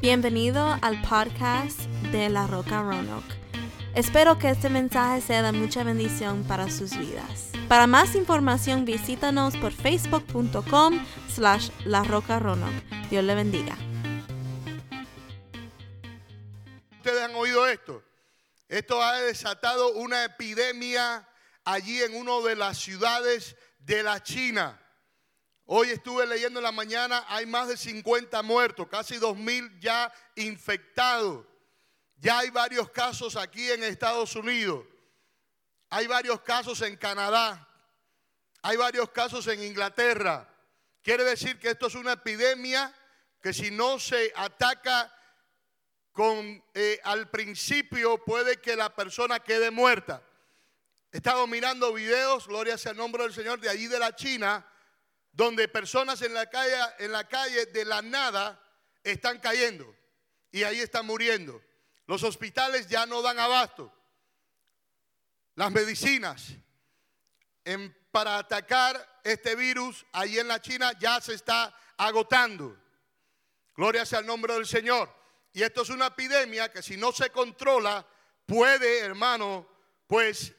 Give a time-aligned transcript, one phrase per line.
[0.00, 1.78] Bienvenido al podcast
[2.10, 3.34] de La Roca Roanoke.
[3.94, 7.50] Espero que este mensaje sea de mucha bendición para sus vidas.
[7.68, 12.82] Para más información visítanos por facebook.com slash La Roca Roanoke.
[13.10, 13.76] Dios le bendiga.
[16.96, 18.02] Ustedes han oído esto.
[18.70, 21.28] Esto ha desatado una epidemia
[21.62, 24.80] allí en una de las ciudades de la China.
[25.72, 31.46] Hoy estuve leyendo en la mañana, hay más de 50 muertos, casi 2.000 ya infectados.
[32.16, 34.84] Ya hay varios casos aquí en Estados Unidos.
[35.88, 37.68] Hay varios casos en Canadá.
[38.62, 40.52] Hay varios casos en Inglaterra.
[41.04, 42.92] Quiere decir que esto es una epidemia
[43.40, 45.16] que si no se ataca
[46.10, 50.20] con eh, al principio puede que la persona quede muerta.
[51.12, 54.66] He estado mirando videos, gloria sea el nombre del Señor, de allí de la China,
[55.32, 58.60] donde personas en la calle, en la calle de la nada
[59.02, 59.94] están cayendo
[60.50, 61.62] y ahí están muriendo.
[62.06, 63.94] Los hospitales ya no dan abasto.
[65.54, 66.54] Las medicinas
[68.10, 72.76] para atacar este virus ahí en la China ya se está agotando.
[73.76, 75.14] Gloria sea el nombre del Señor.
[75.52, 78.06] Y esto es una epidemia que si no se controla
[78.46, 79.68] puede, hermano,
[80.06, 80.52] pues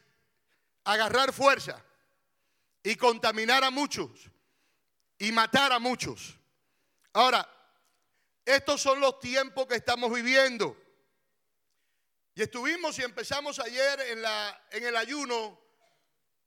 [0.84, 1.84] agarrar fuerza
[2.84, 4.31] y contaminar a muchos
[5.22, 6.36] y matar a muchos.
[7.14, 7.48] Ahora,
[8.44, 10.76] estos son los tiempos que estamos viviendo.
[12.34, 15.62] Y estuvimos y empezamos ayer en, la, en el ayuno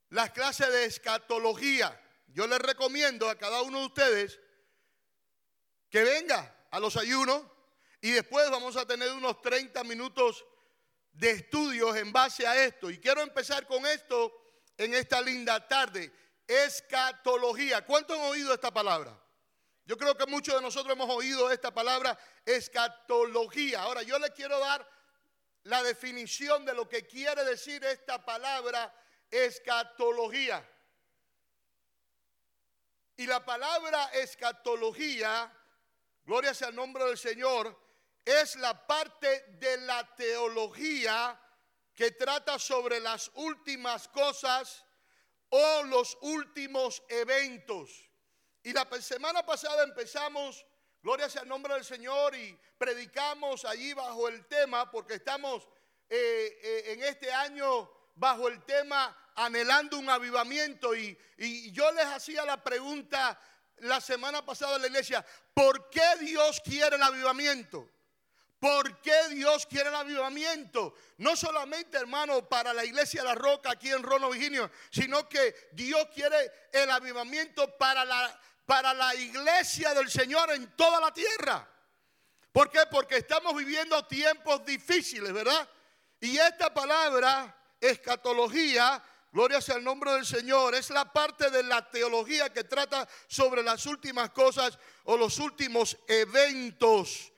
[0.08, 2.00] las clases de escatología.
[2.27, 4.41] Yo les recomiendo a cada uno de ustedes
[5.89, 7.45] que venga a los ayunos
[8.00, 10.45] y después vamos a tener unos 30 minutos
[11.12, 12.91] de estudios en base a esto.
[12.91, 14.33] Y quiero empezar con esto
[14.77, 17.84] en esta linda tarde escatología.
[17.84, 19.19] ¿Cuántos han oído esta palabra?
[19.87, 23.83] Yo creo que muchos de nosotros hemos oído esta palabra escatología.
[23.83, 24.89] Ahora yo le quiero dar
[25.64, 28.95] la definición de lo que quiere decir esta palabra
[29.30, 30.67] escatología.
[33.17, 35.52] Y la palabra escatología,
[36.24, 37.79] gloria sea el nombre del Señor,
[38.24, 41.41] es la parte de la teología
[41.95, 44.83] que trata sobre las últimas cosas
[45.57, 48.11] o los últimos eventos.
[48.65, 50.67] Y la semana pasada empezamos,
[51.01, 55.69] gloria sea el nombre del Señor, y predicamos allí bajo el tema, porque estamos
[56.09, 60.92] eh, eh, en este año bajo el tema anhelando un avivamiento.
[60.97, 63.41] Y, y yo les hacía la pregunta
[63.77, 67.89] la semana pasada en la iglesia, ¿por qué Dios quiere el avivamiento?
[68.64, 70.95] ¿Por qué Dios quiere el avivamiento?
[71.19, 75.69] No solamente, hermano, para la iglesia de la Roca aquí en Rono, Virginia, sino que
[75.73, 81.69] Dios quiere el avivamiento para la, para la iglesia del Señor en toda la tierra.
[82.53, 82.80] ¿Por qué?
[82.91, 85.69] Porque estamos viviendo tiempos difíciles, ¿verdad?
[86.20, 91.86] Y esta palabra, escatología, gloria sea el nombre del Señor, es la parte de la
[91.91, 97.33] teología que trata sobre las últimas cosas o los últimos eventos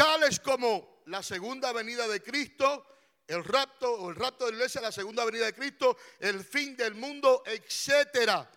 [0.00, 2.86] tales como la segunda venida de Cristo,
[3.26, 6.74] el rapto o el rapto de la iglesia, la segunda venida de Cristo, el fin
[6.74, 8.50] del mundo, etcétera.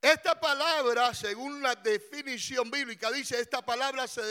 [0.00, 4.22] Esta palabra, según la definición bíblica, dice, esta palabra se,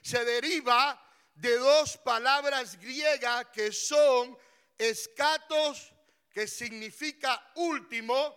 [0.00, 0.98] se deriva
[1.34, 4.34] de dos palabras griegas que son
[4.78, 5.92] escatos,
[6.30, 8.34] que significa último,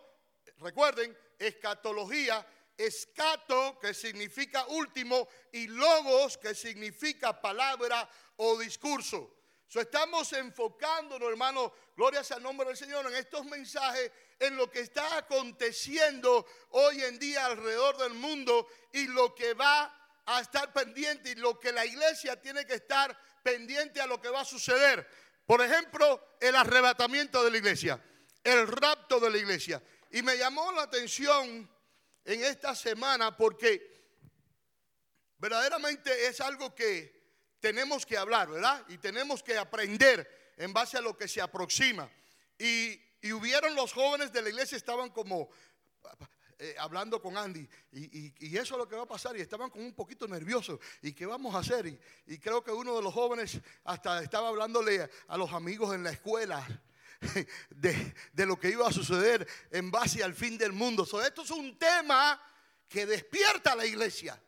[0.57, 2.45] recuerden, escatología,
[2.79, 9.35] escato, que significa último, y logos, que significa palabra o discurso.
[9.67, 14.71] So, estamos enfocándonos, hermano, gloria sea el nombre del Señor, en estos mensajes, en lo
[14.71, 19.95] que está aconteciendo hoy en día alrededor del mundo y lo que va
[20.25, 24.29] a estar pendiente y lo que la iglesia tiene que estar pendiente a lo que
[24.29, 25.05] va a suceder.
[25.45, 28.03] Por ejemplo, el arrebatamiento de la iglesia,
[28.43, 29.83] el rapto de la iglesia.
[30.11, 31.69] Y me llamó la atención
[32.25, 33.99] en esta semana porque
[35.37, 37.19] verdaderamente es algo que
[37.59, 38.85] tenemos que hablar, ¿verdad?
[38.89, 42.09] Y tenemos que aprender en base a lo que se aproxima.
[42.57, 42.99] Y,
[43.33, 45.49] hubieron los jóvenes de la iglesia, estaban como
[46.57, 49.85] eh, hablando con Andy, y, eso es lo que va a pasar, y estaban como
[49.85, 51.99] un poquito nerviosos, ¿y qué vamos a hacer?
[52.27, 56.11] Y, creo que uno de los jóvenes hasta estaba hablándole a los amigos en la
[56.11, 56.65] escuela,
[57.69, 61.03] de, lo que iba a suceder en base al fin del mundo.
[61.03, 62.41] esto es un tema
[62.87, 64.41] que despierta a la iglesia.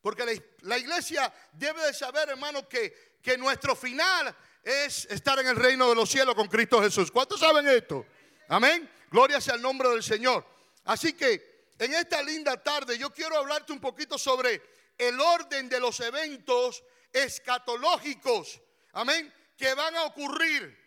[0.00, 5.56] Porque la, iglesia debe de saber, hermano, que, que nuestro final es estar en el
[5.56, 7.10] reino de los cielos con Cristo Jesús.
[7.10, 8.06] ¿Cuántos saben esto?
[8.48, 8.90] Amén.
[9.10, 10.46] Gloria sea el nombre del Señor.
[10.84, 14.62] Así que en esta linda tarde yo quiero hablarte un poquito sobre
[14.96, 16.82] el orden de los eventos
[17.12, 18.60] escatológicos,
[18.92, 20.79] amén, que van a ocurrir.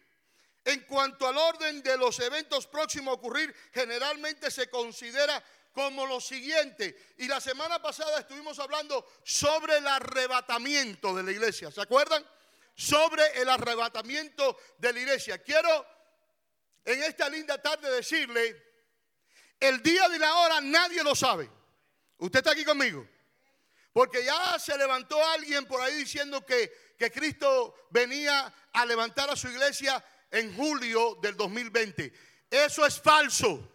[0.65, 5.43] En cuanto al orden de los eventos próximos a ocurrir, generalmente se considera
[5.73, 7.13] como lo siguiente.
[7.17, 11.71] Y la semana pasada estuvimos hablando sobre el arrebatamiento de la iglesia.
[11.71, 12.25] ¿Se acuerdan?
[12.75, 15.37] Sobre el arrebatamiento de la iglesia.
[15.39, 15.85] Quiero
[16.85, 18.61] en esta linda tarde decirle,
[19.59, 21.49] el día de la hora nadie lo sabe.
[22.17, 23.07] ¿Usted está aquí conmigo?
[23.91, 29.35] Porque ya se levantó alguien por ahí diciendo que, que Cristo venía a levantar a
[29.35, 32.11] su iglesia en julio del 2020.
[32.49, 33.69] Eso es falso.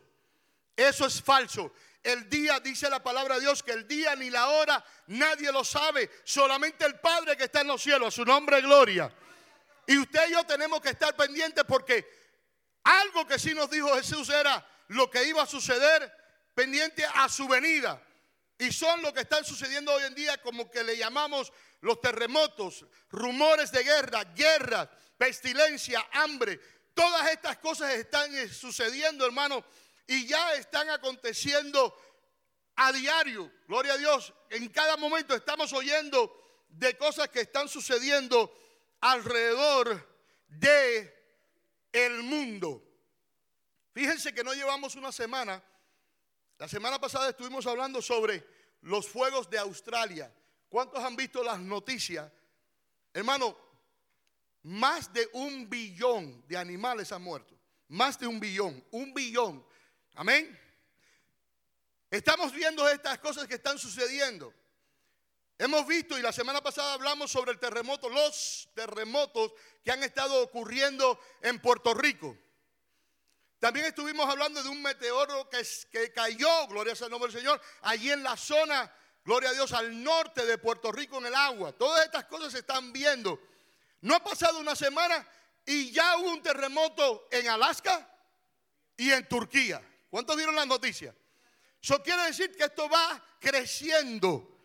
[0.76, 1.72] Eso es falso.
[2.02, 5.64] El día, dice la palabra de Dios, que el día ni la hora nadie lo
[5.64, 9.12] sabe, solamente el Padre que está en los cielos, a su nombre gloria.
[9.86, 12.06] Y usted y yo tenemos que estar pendientes porque
[12.84, 16.12] algo que sí nos dijo Jesús era lo que iba a suceder
[16.54, 18.02] pendiente a su venida.
[18.58, 22.84] Y son lo que están sucediendo hoy en día como que le llamamos los terremotos,
[23.10, 26.58] rumores de guerra, guerras, pestilencia, hambre.
[26.94, 29.64] Todas estas cosas están sucediendo, hermano,
[30.06, 31.94] y ya están aconteciendo
[32.76, 33.52] a diario.
[33.66, 34.32] Gloria a Dios.
[34.48, 36.34] En cada momento estamos oyendo
[36.68, 38.52] de cosas que están sucediendo
[39.00, 40.08] alrededor
[40.48, 41.14] de
[41.92, 42.82] el mundo.
[43.92, 45.62] Fíjense que no llevamos una semana.
[46.56, 48.46] La semana pasada estuvimos hablando sobre
[48.82, 50.32] los fuegos de Australia.
[50.68, 52.30] ¿Cuántos han visto las noticias?
[53.12, 53.56] Hermano,
[54.68, 57.58] más de un billón de animales han muerto.
[57.88, 59.64] Más de un billón, un billón
[60.18, 60.58] Amén.
[62.10, 64.52] Estamos viendo estas cosas que están sucediendo.
[65.56, 69.52] Hemos visto y la semana pasada hablamos sobre el terremoto, los terremotos
[69.84, 72.36] que han estado ocurriendo en Puerto Rico.
[73.60, 78.10] También estuvimos hablando de un meteoro que, que cayó, gloria el nombre del Señor, allí
[78.10, 78.92] en la zona,
[79.24, 81.72] gloria a Dios, al norte de Puerto Rico en el agua.
[81.74, 83.40] Todas estas cosas se están viendo.
[84.00, 85.26] No ha pasado una semana
[85.66, 88.08] y ya hubo un terremoto en Alaska
[88.96, 89.82] y en Turquía.
[90.10, 91.14] ¿Cuántos vieron las noticias?
[91.82, 94.56] Eso quiere decir que esto va creciendo.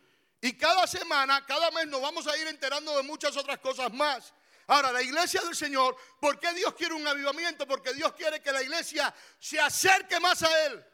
[0.41, 4.33] Y cada semana, cada mes nos vamos a ir enterando de muchas otras cosas más.
[4.67, 7.67] Ahora, la iglesia del Señor, ¿por qué Dios quiere un avivamiento?
[7.67, 10.85] Porque Dios quiere que la iglesia se acerque más a Él.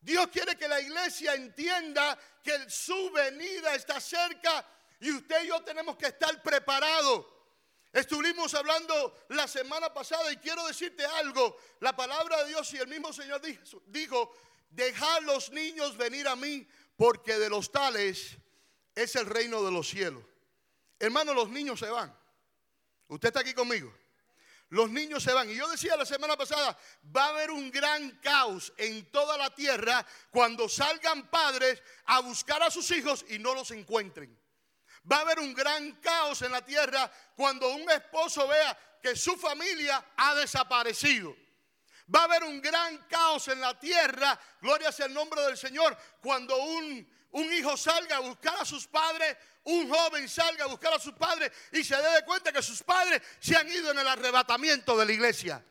[0.00, 4.64] Dios quiere que la iglesia entienda que su venida está cerca
[5.00, 7.26] y usted y yo tenemos que estar preparados.
[7.92, 11.56] Estuvimos hablando la semana pasada y quiero decirte algo.
[11.80, 13.40] La palabra de Dios y el mismo Señor
[13.86, 14.34] dijo,
[14.70, 16.66] dejad los niños venir a mí
[16.96, 18.36] porque de los tales
[18.94, 20.22] es el reino de los cielos.
[20.98, 22.14] Hermano, los niños se van.
[23.06, 23.94] Usted está aquí conmigo.
[24.70, 25.48] Los niños se van.
[25.48, 26.76] Y yo decía la semana pasada,
[27.16, 32.62] va a haber un gran caos en toda la tierra cuando salgan padres a buscar
[32.62, 34.38] a sus hijos y no los encuentren.
[35.10, 39.36] Va a haber un gran caos en la tierra cuando un esposo vea que su
[39.36, 41.34] familia ha desaparecido.
[42.14, 45.96] Va a haber un gran caos en la tierra, gloria sea el nombre del Señor,
[46.20, 50.94] cuando un, un hijo salga a buscar a sus padres, un joven salga a buscar
[50.94, 54.08] a sus padres y se dé cuenta que sus padres se han ido en el
[54.08, 55.64] arrebatamiento de la iglesia.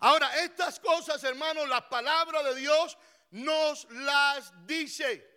[0.00, 2.98] Ahora, estas cosas, hermanos, la palabra de Dios
[3.30, 5.31] nos las dice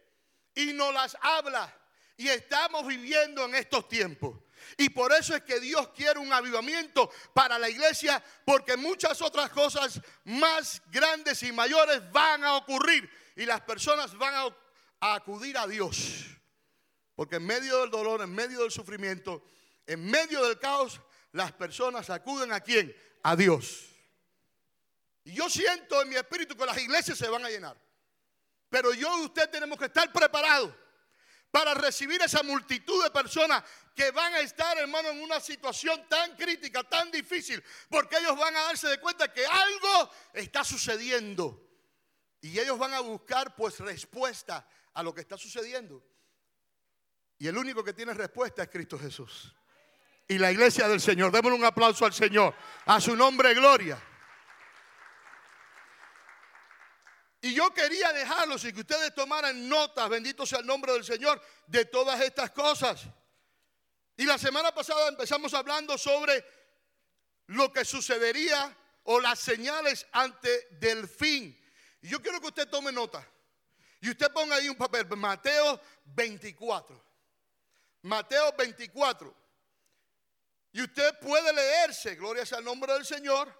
[0.55, 1.73] y nos las habla.
[2.17, 4.39] Y estamos viviendo en estos tiempos.
[4.77, 9.49] Y por eso es que Dios quiere un avivamiento para la iglesia, porque muchas otras
[9.49, 13.09] cosas más grandes y mayores van a ocurrir.
[13.35, 16.25] Y las personas van a, acudir a Dios.
[17.15, 19.43] Porque en medio del dolor, en medio del sufrimiento,
[19.85, 20.99] en medio del caos,
[21.31, 22.95] las personas acuden a quién?
[23.23, 23.85] A Dios.
[25.23, 27.77] Y yo siento en mi espíritu que las iglesias se van a llenar.
[28.69, 30.73] Pero yo y usted tenemos que estar preparados
[31.51, 33.63] para recibir esa multitud de personas
[33.95, 38.55] que van a estar, hermano, en una situación tan crítica, tan difícil, porque ellos van
[38.55, 41.61] a darse de cuenta que algo está sucediendo.
[42.41, 46.03] Y ellos van a buscar pues respuesta a lo que está sucediendo.
[47.37, 49.55] Y el único que tiene respuesta es Cristo Jesús.
[50.27, 51.31] Y la iglesia del Señor.
[51.31, 52.53] Démosle un aplauso al Señor.
[52.85, 53.97] A su nombre, gloria.
[57.45, 61.39] Y yo quería dejarlos y que ustedes tomaran notas, bendito sea el nombre del Señor,
[61.67, 63.03] de todas estas cosas.
[64.17, 66.43] Y la semana pasada empezamos hablando sobre
[67.45, 71.55] lo que sucedería o las señales ante del fin.
[72.01, 73.23] Y yo quiero que usted tome nota.
[74.01, 76.99] Y usted ponga ahí un papel, Mateo 24.
[78.01, 79.35] Mateo 24.
[80.71, 83.55] Y usted puede leerse, gloria sea el nombre del Señor,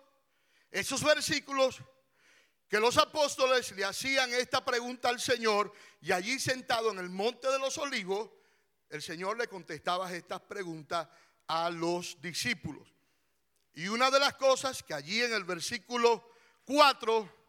[0.72, 1.84] esos versículos
[2.68, 7.48] que los apóstoles le hacían esta pregunta al Señor y allí sentado en el monte
[7.50, 8.32] de los olivos,
[8.90, 11.08] el Señor le contestaba estas preguntas
[11.48, 12.88] a los discípulos.
[13.74, 16.32] Y una de las cosas que allí en el versículo
[16.66, 17.46] 4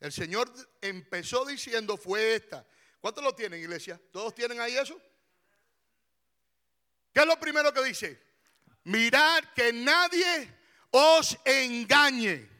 [0.00, 2.66] el Señor empezó diciendo fue esta.
[3.00, 4.00] ¿Cuántos lo tienen, iglesia?
[4.12, 5.00] ¿Todos tienen ahí eso?
[7.12, 8.22] ¿Qué es lo primero que dice?
[8.84, 10.54] Mirad que nadie
[10.90, 12.57] os engañe.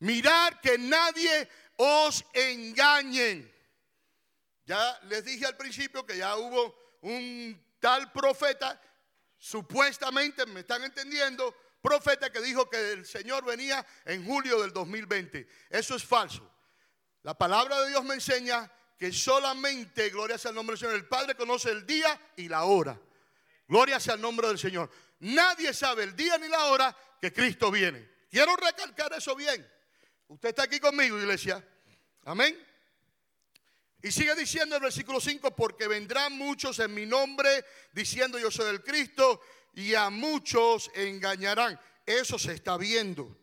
[0.00, 3.52] Mirad que nadie os engañe.
[4.66, 8.80] Ya les dije al principio que ya hubo un tal profeta,
[9.38, 15.46] supuestamente, me están entendiendo, profeta que dijo que el Señor venía en julio del 2020.
[15.70, 16.50] Eso es falso.
[17.22, 21.06] La palabra de Dios me enseña que solamente, gloria sea el nombre del Señor, el
[21.06, 23.00] Padre conoce el día y la hora.
[23.68, 24.90] Gloria sea el nombre del Señor.
[25.20, 28.08] Nadie sabe el día ni la hora que Cristo viene.
[28.30, 29.66] Quiero recalcar eso bien.
[30.28, 31.64] Usted está aquí conmigo, iglesia.
[32.24, 32.56] Amén.
[34.02, 38.70] Y sigue diciendo el versículo 5, porque vendrán muchos en mi nombre diciendo yo soy
[38.70, 39.40] el Cristo
[39.74, 41.78] y a muchos engañarán.
[42.04, 43.36] Eso se está viendo.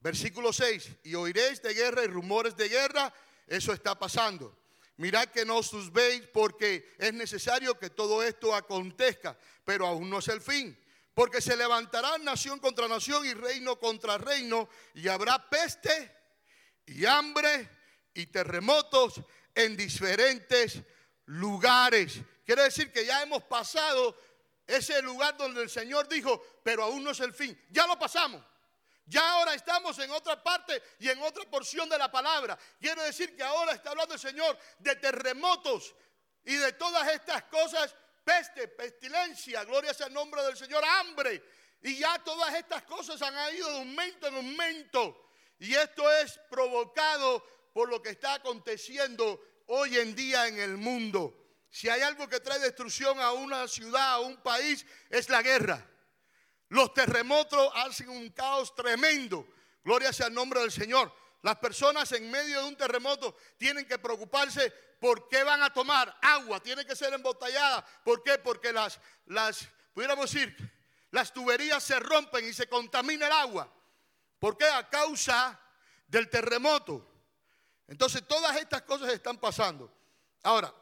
[0.00, 3.12] Versículo 6, y oiréis de guerra y rumores de guerra,
[3.46, 4.58] eso está pasando.
[4.96, 10.18] Mirad que no os veis porque es necesario que todo esto acontezca, pero aún no
[10.18, 10.78] es el fin.
[11.14, 16.14] Porque se levantará nación contra nación y reino contra reino, y habrá peste
[16.86, 17.70] y hambre
[18.12, 19.20] y terremotos
[19.54, 20.82] en diferentes
[21.26, 22.20] lugares.
[22.44, 24.16] Quiere decir que ya hemos pasado
[24.66, 27.58] ese lugar donde el Señor dijo, pero aún no es el fin.
[27.70, 28.42] Ya lo pasamos.
[29.06, 32.58] Ya ahora estamos en otra parte y en otra porción de la palabra.
[32.80, 35.94] Quiere decir que ahora está hablando el Señor de terremotos
[36.44, 37.94] y de todas estas cosas,
[38.24, 41.42] peste, pestilencia, gloria sea el nombre del Señor, hambre.
[41.82, 45.30] Y ya todas estas cosas han ido de un momento en un momento.
[45.58, 51.44] Y esto es provocado por lo que está aconteciendo hoy en día en el mundo.
[51.70, 55.84] Si hay algo que trae destrucción a una ciudad, a un país, es la guerra.
[56.68, 59.46] Los terremotos hacen un caos tremendo.
[59.84, 61.12] Gloria sea el nombre del Señor.
[61.44, 66.16] Las personas en medio de un terremoto tienen que preocuparse por qué van a tomar
[66.22, 66.58] agua.
[66.58, 67.84] Tiene que ser embotellada.
[68.02, 68.38] ¿Por qué?
[68.38, 70.56] Porque las, las, pudiéramos decir,
[71.10, 73.70] las tuberías se rompen y se contamina el agua.
[74.38, 74.64] ¿Por qué?
[74.64, 75.60] A causa
[76.06, 77.06] del terremoto.
[77.88, 79.94] Entonces todas estas cosas están pasando.
[80.44, 80.72] Ahora,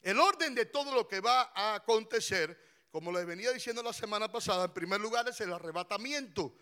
[0.00, 2.56] el orden de todo lo que va a acontecer,
[2.92, 6.54] como les venía diciendo la semana pasada, en primer lugar es el arrebatamiento.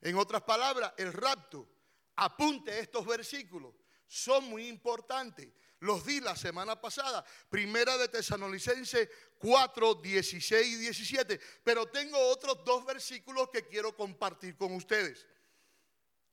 [0.00, 1.70] En otras palabras, el rapto.
[2.16, 3.74] Apunte estos versículos.
[4.06, 5.48] Son muy importantes.
[5.80, 7.24] Los di la semana pasada.
[7.50, 11.40] Primera de Tesalonicense 4, 16 y 17.
[11.62, 15.26] Pero tengo otros dos versículos que quiero compartir con ustedes.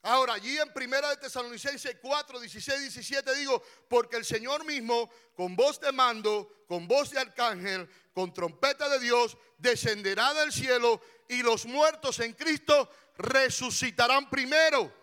[0.05, 5.55] Ahora, allí en Primera de Tesalonicenses 4, 16, 17 digo, porque el Señor mismo, con
[5.55, 11.41] voz de mando, con voz de arcángel, con trompeta de Dios, descenderá del cielo y
[11.41, 14.93] los muertos en Cristo resucitarán primero.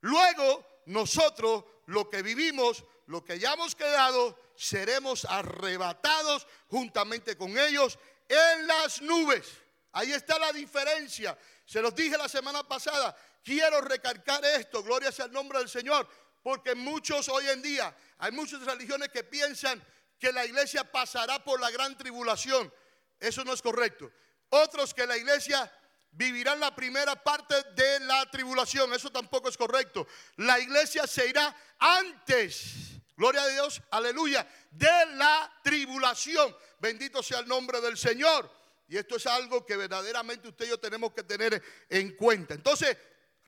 [0.00, 8.66] Luego, nosotros, lo que vivimos, lo que hayamos quedado, seremos arrebatados juntamente con ellos en
[8.66, 9.46] las nubes.
[9.92, 11.36] Ahí está la diferencia.
[11.64, 13.16] Se los dije la semana pasada.
[13.42, 16.08] Quiero recalcar esto, gloria sea el nombre del Señor,
[16.42, 19.82] porque muchos hoy en día, hay muchas religiones que piensan
[20.18, 22.72] que la iglesia pasará por la gran tribulación.
[23.18, 24.10] Eso no es correcto.
[24.50, 25.70] Otros que la iglesia
[26.12, 28.92] vivirán la primera parte de la tribulación.
[28.92, 30.06] Eso tampoco es correcto.
[30.36, 36.54] La iglesia se irá antes, gloria a Dios, aleluya, de la tribulación.
[36.80, 38.50] Bendito sea el nombre del Señor.
[38.88, 42.54] Y esto es algo que verdaderamente usted y yo tenemos que tener en cuenta.
[42.54, 42.96] Entonces,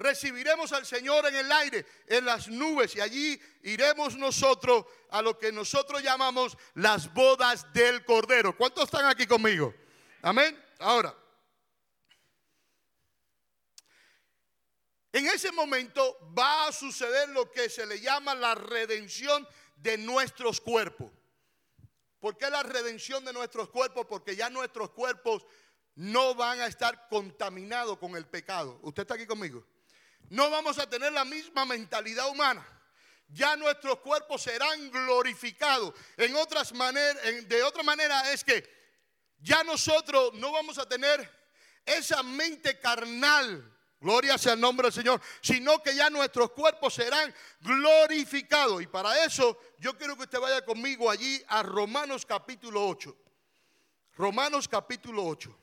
[0.01, 5.39] recibiremos al Señor en el aire, en las nubes, y allí iremos nosotros a lo
[5.39, 8.57] que nosotros llamamos las bodas del Cordero.
[8.57, 9.75] ¿Cuántos están aquí conmigo?
[10.23, 10.59] Amén.
[10.79, 11.15] Ahora,
[15.13, 20.61] en ese momento va a suceder lo que se le llama la redención de nuestros
[20.61, 21.11] cuerpos.
[22.19, 24.07] ¿Por qué la redención de nuestros cuerpos?
[24.07, 25.45] Porque ya nuestros cuerpos
[25.95, 28.79] no van a estar contaminados con el pecado.
[28.83, 29.65] ¿Usted está aquí conmigo?
[30.31, 32.67] no vamos a tener la misma mentalidad humana.
[33.29, 35.95] Ya nuestros cuerpos serán glorificados.
[36.17, 38.69] En otras maneras, de otra manera es que
[39.39, 41.29] ya nosotros no vamos a tener
[41.85, 43.77] esa mente carnal.
[44.01, 45.21] Gloria sea el nombre del Señor.
[45.41, 48.83] Sino que ya nuestros cuerpos serán glorificados.
[48.83, 53.17] Y para eso yo quiero que usted vaya conmigo allí a Romanos capítulo 8.
[54.17, 55.57] Romanos capítulo 8.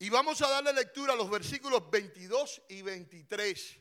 [0.00, 3.80] Y vamos a darle lectura a los versículos 22 y 23.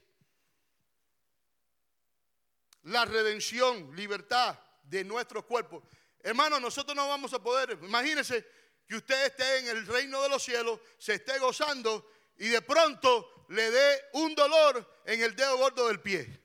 [2.87, 5.83] la redención, libertad de nuestros cuerpos.
[6.21, 8.45] Hermano, nosotros no vamos a poder, imagínense
[8.87, 13.45] que usted esté en el reino de los cielos, se esté gozando y de pronto
[13.49, 16.41] le dé un dolor en el dedo gordo del pie.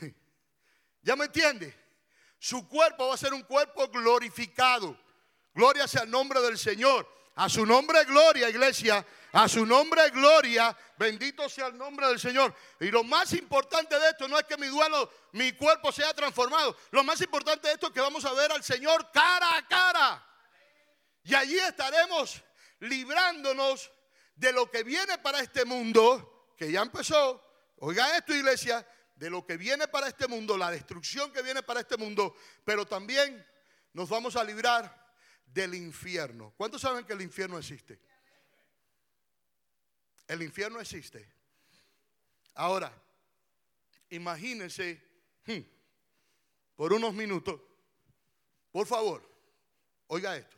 [1.02, 1.74] ¿Ya me entiende?
[2.38, 4.98] Su cuerpo va a ser un cuerpo glorificado.
[5.54, 7.08] Gloria sea el nombre del Señor.
[7.36, 9.04] A su nombre gloria, iglesia.
[9.32, 10.76] A su nombre gloria.
[10.96, 12.54] Bendito sea el nombre del Señor.
[12.80, 16.76] Y lo más importante de esto no es que mi duelo, mi cuerpo sea transformado.
[16.90, 20.26] Lo más importante de esto es que vamos a ver al Señor cara a cara.
[21.24, 22.42] Y allí estaremos
[22.80, 23.90] librándonos
[24.34, 27.42] de lo que viene para este mundo, que ya empezó.
[27.76, 31.80] Oiga esto, iglesia, de lo que viene para este mundo, la destrucción que viene para
[31.80, 33.46] este mundo, pero también
[33.92, 35.14] nos vamos a librar
[35.46, 36.52] del infierno.
[36.56, 38.00] ¿Cuántos saben que el infierno existe?
[40.26, 41.32] El infierno existe.
[42.54, 42.92] Ahora,
[44.10, 45.02] imagínense
[45.46, 45.60] hmm,
[46.74, 47.60] por unos minutos,
[48.70, 49.28] por favor,
[50.08, 50.56] oiga esto.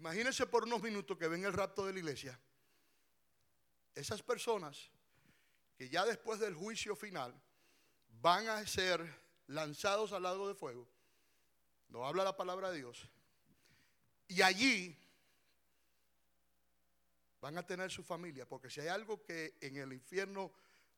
[0.00, 2.40] Imagínense por unos minutos que ven el rapto de la iglesia.
[3.94, 4.90] Esas personas
[5.76, 7.38] que ya después del juicio final
[8.22, 9.06] van a ser
[9.48, 10.88] lanzados al lago de fuego
[11.90, 13.10] no habla la palabra de Dios.
[14.26, 14.96] Y allí
[17.42, 20.50] van a tener su familia, porque si hay algo que en el infierno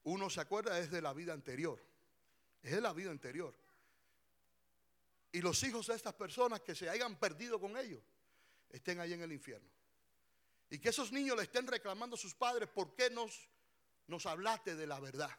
[0.05, 1.83] uno se acuerda es de la vida anterior.
[2.63, 3.53] Es de la vida anterior.
[5.33, 8.01] Y los hijos de estas personas que se hayan perdido con ellos
[8.73, 9.71] estén ahí en el infierno.
[10.71, 13.49] Y que esos niños le estén reclamando a sus padres, ¿por qué nos,
[14.07, 15.31] nos hablaste de la verdad?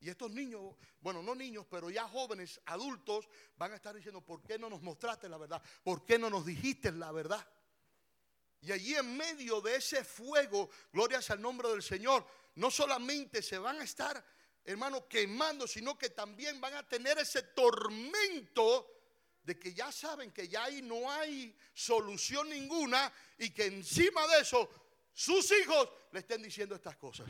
[0.00, 4.42] Y estos niños, bueno, no niños, pero ya jóvenes, adultos, van a estar diciendo, ¿por
[4.42, 5.62] qué no nos mostraste la verdad?
[5.82, 7.46] ¿Por qué no nos dijiste la verdad?
[8.62, 13.42] Y allí en medio de ese fuego, gloria sea el nombre del Señor, no solamente
[13.42, 14.22] se van a estar,
[14.64, 18.99] hermano, quemando, sino que también van a tener ese tormento
[19.42, 24.40] de que ya saben que ya ahí no hay solución ninguna y que encima de
[24.40, 24.68] eso
[25.12, 27.28] sus hijos le estén diciendo estas cosas.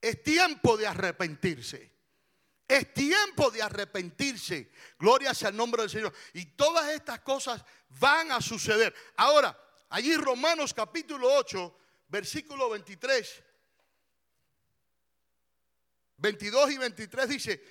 [0.00, 2.00] Es tiempo de arrepentirse.
[2.66, 4.70] Es tiempo de arrepentirse.
[4.98, 6.14] Gloria sea el nombre del Señor.
[6.34, 8.94] Y todas estas cosas van a suceder.
[9.16, 11.76] Ahora, allí Romanos capítulo 8,
[12.08, 13.44] versículo 23.
[16.18, 17.64] 22 y 23 dice,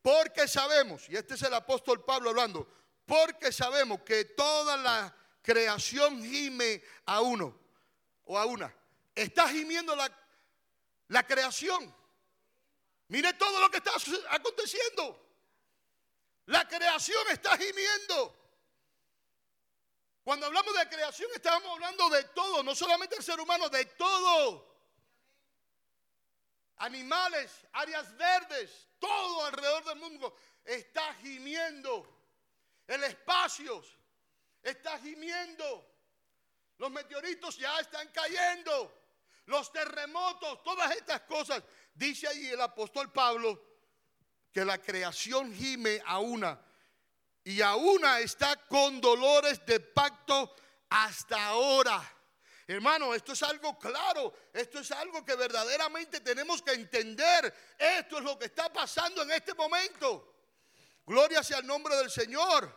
[0.00, 2.66] porque sabemos, y este es el apóstol Pablo hablando,
[3.06, 7.58] porque sabemos que toda la creación gime a uno
[8.24, 8.74] o a una.
[9.14, 10.10] Está gimiendo la
[11.08, 11.94] la creación.
[13.08, 13.92] Mire todo lo que está
[14.30, 15.22] aconteciendo.
[16.46, 18.34] La creación está gimiendo.
[20.24, 24.74] Cuando hablamos de creación estamos hablando de todo, no solamente el ser humano, de todo.
[26.78, 32.15] Animales, áreas verdes, todo alrededor del mundo está gimiendo.
[32.86, 33.82] El espacio
[34.62, 35.94] está gimiendo.
[36.78, 39.06] Los meteoritos ya están cayendo
[39.46, 41.62] los terremotos, todas estas cosas.
[41.94, 43.62] Dice ahí el apóstol Pablo
[44.52, 46.60] que la creación gime a una
[47.44, 50.54] y a una está con dolores de pacto
[50.90, 52.12] hasta ahora.
[52.66, 57.54] Hermano, esto es algo claro, esto es algo que verdaderamente tenemos que entender.
[57.78, 60.35] Esto es lo que está pasando en este momento.
[61.06, 62.74] Gloria sea el nombre del Señor.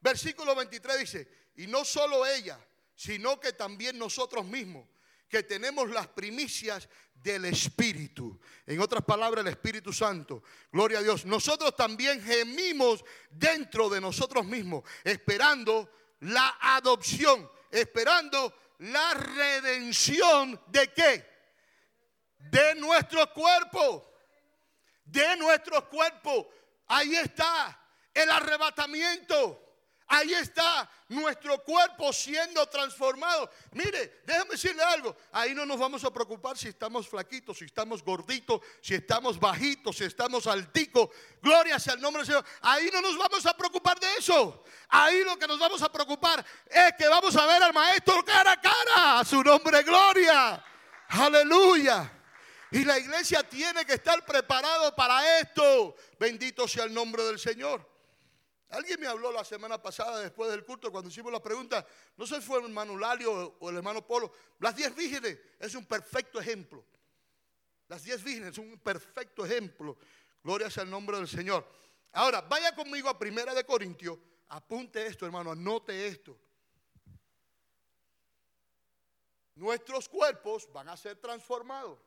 [0.00, 2.58] Versículo 23 dice, y no solo ella,
[2.94, 4.86] sino que también nosotros mismos
[5.28, 8.38] que tenemos las primicias del Espíritu.
[8.66, 10.44] En otras palabras, el Espíritu Santo.
[10.70, 11.24] Gloria a Dios.
[11.24, 21.26] Nosotros también gemimos dentro de nosotros mismos, esperando la adopción, esperando la redención de qué?
[22.38, 24.08] De nuestro cuerpo.
[25.04, 26.48] De nuestro cuerpo.
[26.86, 27.78] Ahí está
[28.12, 29.60] el arrebatamiento.
[30.06, 33.50] Ahí está nuestro cuerpo siendo transformado.
[33.72, 35.16] Mire, déjame decirle algo.
[35.32, 39.96] Ahí no nos vamos a preocupar si estamos flaquitos, si estamos gorditos, si estamos bajitos,
[39.96, 41.08] si estamos alticos.
[41.40, 42.44] Gloria sea el nombre del Señor.
[42.60, 44.62] Ahí no nos vamos a preocupar de eso.
[44.90, 48.52] Ahí lo que nos vamos a preocupar es que vamos a ver al Maestro cara
[48.52, 49.20] a cara.
[49.20, 50.62] A su nombre, gloria.
[51.08, 52.13] Aleluya.
[52.74, 55.94] Y la iglesia tiene que estar preparado para esto.
[56.18, 57.88] Bendito sea el nombre del Señor.
[58.70, 62.40] Alguien me habló la semana pasada después del culto cuando hicimos la pregunta, no sé
[62.40, 66.40] si fue el hermano Lalio o el hermano Polo, las diez vírgenes es un perfecto
[66.40, 66.84] ejemplo.
[67.86, 69.96] Las diez vírgenes son un perfecto ejemplo.
[70.42, 71.64] Gloria sea el nombre del Señor.
[72.10, 76.36] Ahora, vaya conmigo a Primera de Corintios, apunte esto hermano, anote esto.
[79.54, 82.00] Nuestros cuerpos van a ser transformados.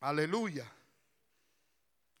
[0.00, 0.70] Aleluya.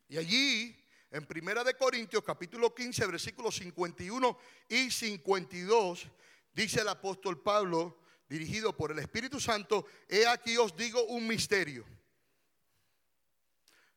[0.08, 0.76] Y allí,
[1.10, 4.38] en Primera de Corintios, capítulo 15, versículos 51
[4.68, 6.06] y 52,
[6.52, 11.86] dice el apóstol Pablo, dirigido por el Espíritu Santo, he aquí os digo un misterio.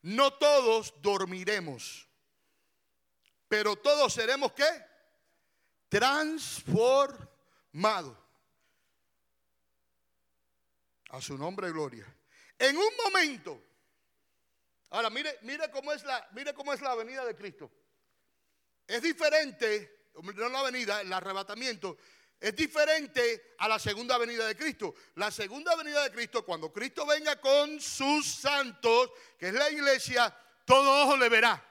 [0.00, 2.08] No todos dormiremos,
[3.48, 4.64] pero todos seremos qué?
[5.88, 8.16] Transformados.
[11.10, 12.06] A su nombre, gloria.
[12.58, 13.73] En un momento.
[14.90, 17.70] Ahora, mire, mire cómo es la, mire cómo es la venida de Cristo.
[18.86, 21.96] Es diferente, no la venida, el arrebatamiento,
[22.44, 24.94] es diferente a la segunda venida de Cristo.
[25.14, 30.36] La segunda venida de Cristo, cuando Cristo venga con sus santos, que es la iglesia,
[30.66, 31.66] todo ojo le verá.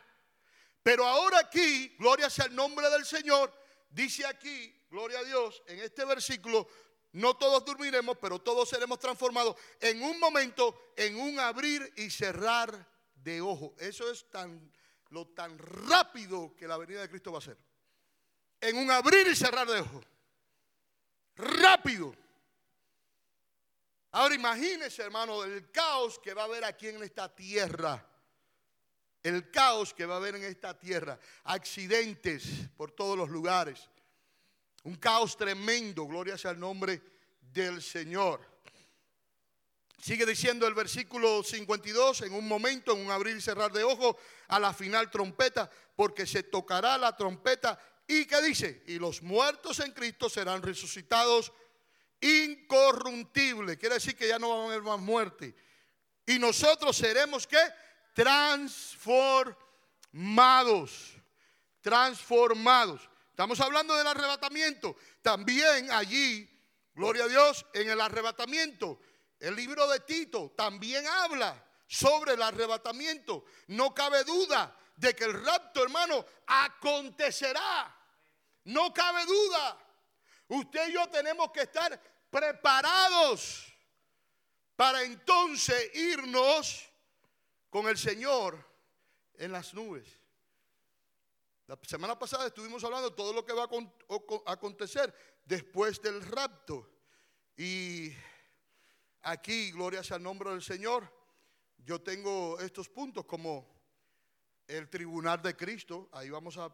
[0.81, 3.53] Pero ahora aquí, gloria sea el nombre del Señor,
[3.89, 6.67] dice aquí, gloria a Dios, en este versículo,
[7.11, 12.92] no todos dormiremos, pero todos seremos transformados en un momento, en un abrir y cerrar
[13.23, 13.75] de ojo.
[13.79, 14.71] Eso es tan
[15.09, 17.57] lo tan rápido que la venida de Cristo va a ser.
[18.59, 20.01] En un abrir y cerrar de ojo
[21.35, 22.15] rápido.
[24.11, 28.07] Ahora imagínese, hermano, el caos que va a haber aquí en esta tierra.
[29.23, 31.17] El caos que va a haber en esta tierra.
[31.45, 33.89] Accidentes por todos los lugares.
[34.83, 36.05] Un caos tremendo.
[36.05, 37.01] Gloria sea el nombre
[37.41, 38.52] del Señor.
[40.03, 44.17] Sigue diciendo el versículo 52, en un momento, en un abrir y cerrar de ojos,
[44.49, 48.83] a la final trompeta, porque se tocará la trompeta ¿Y qué dice?
[48.87, 51.53] Y los muertos en Cristo serán resucitados
[52.19, 53.77] incorruptibles.
[53.77, 55.55] Quiere decir que ya no va a haber más muerte.
[56.25, 57.61] Y nosotros seremos qué?
[58.13, 61.13] Transformados.
[61.81, 63.09] Transformados.
[63.29, 64.95] Estamos hablando del arrebatamiento.
[65.21, 66.49] También allí,
[66.93, 68.99] gloria a Dios, en el arrebatamiento,
[69.43, 73.43] el libro de Tito también habla sobre el arrebatamiento.
[73.67, 77.93] No cabe duda de que el rapto, hermano, acontecerá.
[78.63, 79.77] No cabe duda.
[80.47, 83.65] Usted y yo tenemos que estar preparados
[84.77, 86.89] para entonces irnos
[87.69, 88.65] con el Señor
[89.33, 90.07] en las nubes.
[91.67, 93.63] La semana pasada estuvimos hablando de todo lo que va
[94.45, 96.89] a acontecer después del rapto.
[97.57, 98.13] Y
[99.23, 101.11] aquí, gloria sea el nombre del Señor,
[101.77, 103.67] yo tengo estos puntos como
[104.67, 106.69] el tribunal de Cristo, ahí vamos a,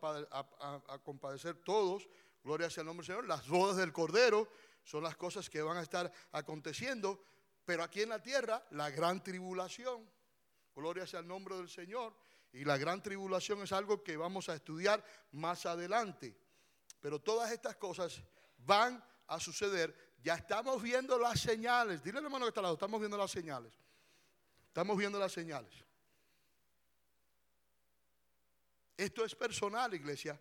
[1.03, 2.07] compadecer todos,
[2.43, 4.49] gloria sea el nombre del Señor, las bodas del Cordero
[4.83, 7.23] son las cosas que van a estar aconteciendo,
[7.65, 10.09] pero aquí en la tierra la gran tribulación,
[10.75, 12.15] gloria sea el nombre del Señor,
[12.51, 16.35] y la gran tribulación es algo que vamos a estudiar más adelante,
[16.99, 18.23] pero todas estas cosas
[18.57, 22.99] van a suceder, ya estamos viendo las señales, dile hermano que está al lado, estamos
[22.99, 23.73] viendo las señales,
[24.67, 25.73] estamos viendo las señales.
[28.97, 30.38] Esto es personal, iglesia.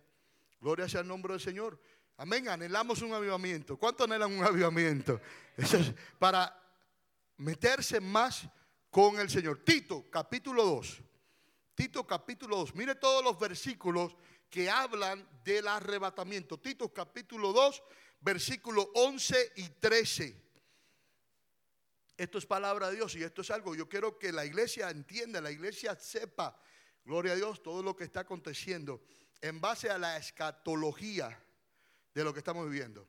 [0.59, 1.79] Gloria sea el nombre del Señor.
[2.17, 2.49] Amén.
[2.49, 3.77] Anhelamos un avivamiento.
[3.77, 5.21] ¿Cuánto anhelan un avivamiento?
[5.55, 6.53] Es para
[7.37, 8.49] meterse más
[8.89, 9.63] con el Señor.
[9.63, 11.01] Tito, capítulo 2.
[11.73, 12.75] Tito, capítulo 2.
[12.75, 14.17] Mire todos los versículos
[14.49, 16.59] que hablan del arrebatamiento.
[16.59, 17.81] Tito, capítulo 2,
[18.21, 20.49] versículo 11 y 13.
[22.17, 23.75] Esto es palabra de Dios y esto es algo.
[23.75, 26.59] Yo quiero que la iglesia entienda, la iglesia sepa
[27.05, 29.01] gloria a Dios, todo lo que está aconteciendo
[29.41, 31.41] en base a la escatología
[32.13, 33.07] de lo que estamos viviendo.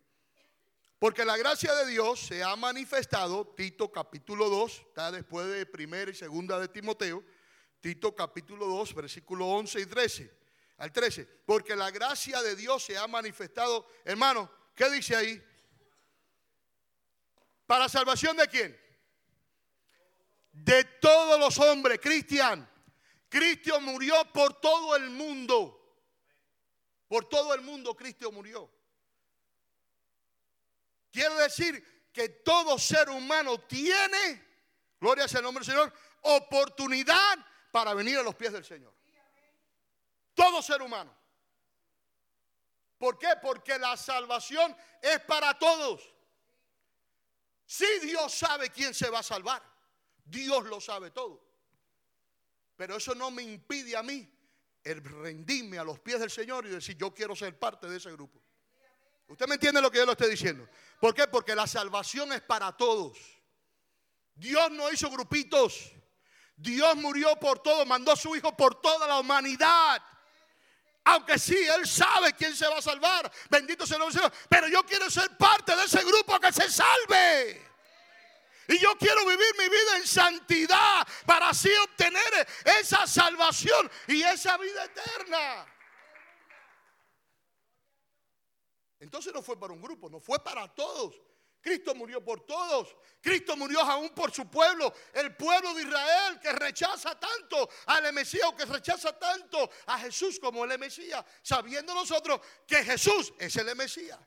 [0.98, 6.10] Porque la gracia de Dios se ha manifestado, Tito capítulo 2, está después de primera
[6.10, 7.24] y segunda de Timoteo,
[7.80, 10.38] Tito capítulo 2, versículo 11 y 13,
[10.76, 11.26] al 13.
[11.46, 15.46] Porque la gracia de Dios se ha manifestado, hermano, ¿qué dice ahí?
[17.66, 18.80] ¿Para salvación de quién?
[20.52, 22.66] De todos los hombres, Cristian.
[23.28, 25.76] Cristo murió por todo el mundo.
[27.08, 28.72] Por todo el mundo Cristo murió.
[31.10, 34.42] Quiere decir que todo ser humano tiene,
[34.98, 37.36] gloria sea el nombre del Señor, oportunidad
[37.70, 38.94] para venir a los pies del Señor.
[40.32, 41.19] Todo ser humano.
[43.00, 43.28] ¿Por qué?
[43.40, 46.02] Porque la salvación es para todos.
[47.64, 49.62] Si Dios sabe quién se va a salvar,
[50.22, 51.42] Dios lo sabe todo.
[52.76, 54.30] Pero eso no me impide a mí
[54.84, 58.12] el rendirme a los pies del Señor y decir, yo quiero ser parte de ese
[58.12, 58.38] grupo.
[59.28, 60.68] ¿Usted me entiende lo que yo le estoy diciendo?
[61.00, 61.26] ¿Por qué?
[61.26, 63.16] Porque la salvación es para todos.
[64.34, 65.90] Dios no hizo grupitos.
[66.54, 70.02] Dios murió por todo, mandó a su Hijo por toda la humanidad.
[71.10, 73.30] Aunque sí, Él sabe quién se va a salvar.
[73.48, 74.32] Bendito sea el Señor.
[74.48, 77.66] Pero yo quiero ser parte de ese grupo que se salve.
[78.68, 82.46] Y yo quiero vivir mi vida en santidad para así obtener
[82.80, 85.66] esa salvación y esa vida eterna.
[89.00, 91.20] Entonces no fue para un grupo, no fue para todos.
[91.60, 92.96] Cristo murió por todos.
[93.20, 94.92] Cristo murió aún por su pueblo.
[95.12, 100.40] El pueblo de Israel que rechaza tanto al Mesías o que rechaza tanto a Jesús
[100.40, 101.24] como el Mesías.
[101.42, 104.18] Sabiendo nosotros que Jesús es el Mesías.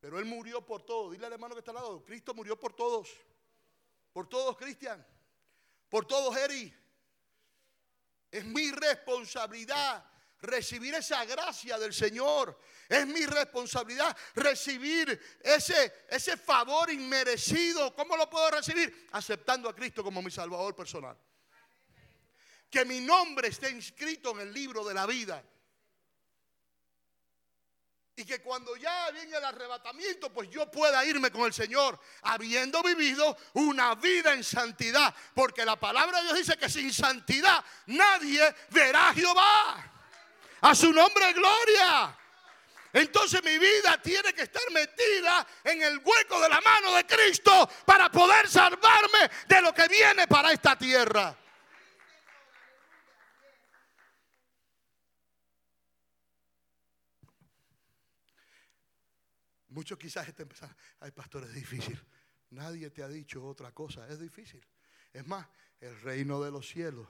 [0.00, 1.12] Pero Él murió por todos.
[1.12, 2.04] Dile al hermano que está al lado.
[2.04, 3.10] Cristo murió por todos.
[4.12, 5.06] Por todos, Cristian.
[5.90, 6.74] Por todos, Eri.
[8.30, 10.07] Es mi responsabilidad
[10.40, 12.58] recibir esa gracia del Señor.
[12.88, 17.94] Es mi responsabilidad recibir ese, ese favor inmerecido.
[17.94, 19.08] ¿Cómo lo puedo recibir?
[19.12, 21.16] Aceptando a Cristo como mi Salvador personal.
[22.70, 25.42] Que mi nombre esté inscrito en el libro de la vida.
[28.16, 32.82] Y que cuando ya viene el arrebatamiento, pues yo pueda irme con el Señor, habiendo
[32.82, 35.14] vivido una vida en santidad.
[35.34, 39.97] Porque la palabra de Dios dice que sin santidad nadie verá a Jehová.
[40.60, 42.16] A su nombre gloria.
[42.92, 47.68] Entonces mi vida tiene que estar metida en el hueco de la mano de Cristo
[47.84, 51.36] para poder salvarme de lo que viene para esta tierra.
[59.68, 62.02] Muchos quizás estén pensando, ay pastor, es difícil.
[62.50, 64.66] Nadie te ha dicho otra cosa, es difícil.
[65.12, 65.46] Es más,
[65.78, 67.06] el reino de los cielos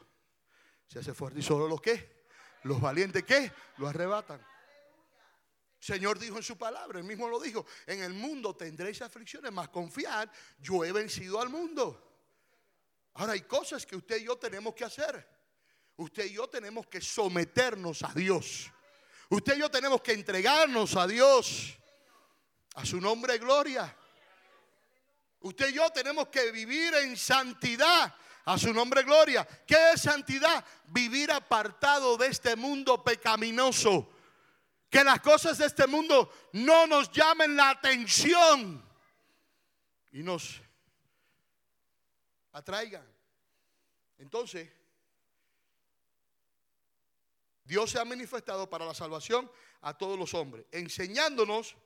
[0.86, 2.17] se hace fuerte y solo los que
[2.64, 3.52] los valientes, ¿qué?
[3.76, 4.44] Lo arrebatan.
[5.80, 9.68] Señor dijo en su palabra, él mismo lo dijo, en el mundo tendréis aflicciones, más
[9.68, 12.04] confiar, yo he vencido al mundo.
[13.14, 15.26] Ahora hay cosas que usted y yo tenemos que hacer.
[15.96, 18.70] Usted y yo tenemos que someternos a Dios.
[19.28, 21.76] Usted y yo tenemos que entregarnos a Dios.
[22.74, 23.96] A su nombre gloria.
[25.40, 28.14] Usted y yo tenemos que vivir en santidad.
[28.48, 29.46] A su nombre, gloria.
[29.66, 30.64] ¿Qué es santidad?
[30.86, 34.08] Vivir apartado de este mundo pecaminoso.
[34.88, 38.82] Que las cosas de este mundo no nos llamen la atención
[40.12, 40.62] y nos
[42.52, 43.06] atraigan.
[44.16, 44.70] Entonces,
[47.64, 51.76] Dios se ha manifestado para la salvación a todos los hombres, enseñándonos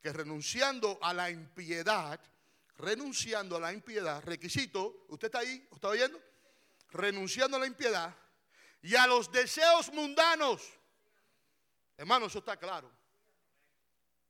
[0.00, 2.20] que renunciando a la impiedad,
[2.76, 5.68] renunciando a la impiedad, requisito, ¿usted está ahí?
[5.72, 6.20] ¿Está oyendo?
[6.90, 8.14] Renunciando a la impiedad
[8.82, 10.62] y a los deseos mundanos.
[11.96, 12.90] Hermano, eso está claro.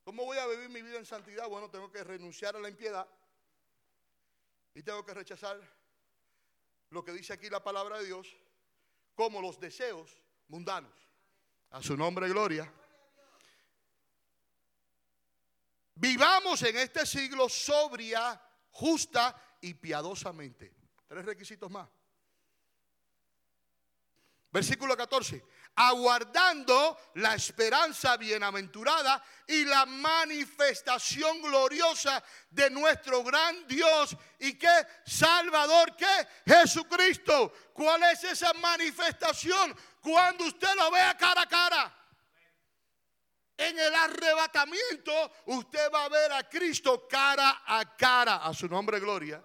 [0.04, 1.48] ¿Cómo voy a vivir mi vida en santidad?
[1.48, 3.09] Bueno, tengo que renunciar a la impiedad
[4.74, 5.59] y tengo que rechazar
[6.90, 8.37] lo que dice aquí la palabra de Dios
[9.14, 10.92] como los deseos mundanos.
[11.70, 12.70] A su nombre, gloria.
[15.96, 20.74] Vivamos en este siglo sobria, justa y piadosamente.
[21.07, 21.88] Tres requisitos más.
[24.50, 25.44] Versículo 14.
[25.76, 35.96] Aguardando la esperanza bienaventurada y la manifestación gloriosa de nuestro gran Dios y que Salvador,
[35.96, 37.52] que Jesucristo.
[37.72, 39.76] ¿Cuál es esa manifestación?
[40.00, 42.03] Cuando usted lo vea cara a cara.
[43.56, 48.98] En el arrebatamiento usted va a ver a Cristo cara a cara, a su nombre
[48.98, 49.42] gloria.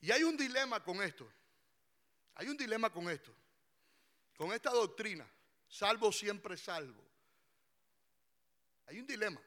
[0.00, 1.30] Y hay un dilema con esto.
[2.34, 3.34] Hay un dilema con esto.
[4.36, 5.30] Con esta doctrina.
[5.68, 7.04] Salvo siempre salvo.
[8.86, 9.40] Hay un dilema.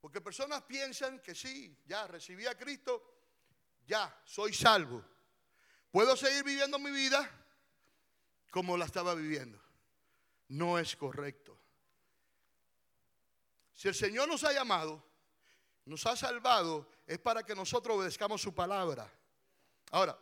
[0.00, 3.20] Porque personas piensan que sí, ya recibí a Cristo,
[3.86, 5.04] ya soy salvo.
[5.90, 7.28] Puedo seguir viviendo mi vida
[8.50, 9.60] como la estaba viviendo.
[10.48, 11.58] No es correcto.
[13.74, 15.02] Si el Señor nos ha llamado,
[15.86, 19.10] nos ha salvado, es para que nosotros obedezcamos su palabra.
[19.90, 20.18] Ahora,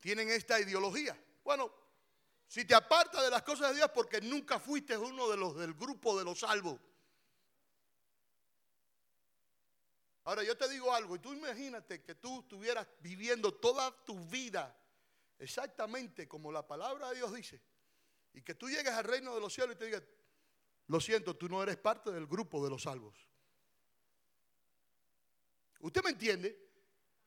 [0.00, 1.16] tienen esta ideología.
[1.44, 1.72] Bueno,
[2.46, 5.74] si te apartas de las cosas de Dios porque nunca fuiste uno de los del
[5.74, 6.80] grupo de los salvos.
[10.28, 14.78] Ahora yo te digo algo, y tú imagínate que tú estuvieras viviendo toda tu vida
[15.38, 17.62] exactamente como la palabra de Dios dice,
[18.34, 20.02] y que tú llegues al reino de los cielos y te digas,
[20.88, 23.16] lo siento, tú no eres parte del grupo de los salvos.
[25.80, 26.60] ¿Usted me entiende?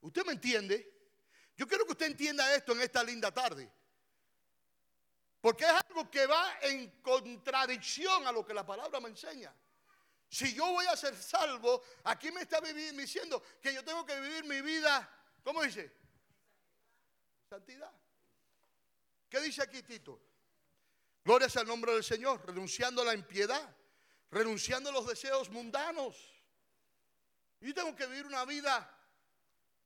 [0.02, 1.10] ¿Usted me entiende?
[1.56, 3.68] Yo quiero que usted entienda esto en esta linda tarde.
[5.40, 9.52] Porque es algo que va en contradicción a lo que la palabra me enseña.
[10.32, 14.44] Si yo voy a ser salvo, aquí me está diciendo que yo tengo que vivir
[14.44, 15.06] mi vida,
[15.44, 15.94] ¿cómo dice?
[17.50, 17.92] Santidad.
[19.28, 20.18] ¿Qué dice aquí Tito?
[21.22, 23.76] Gloria al nombre del Señor, renunciando a la impiedad,
[24.30, 26.16] renunciando a los deseos mundanos.
[27.60, 28.90] Yo tengo que vivir una vida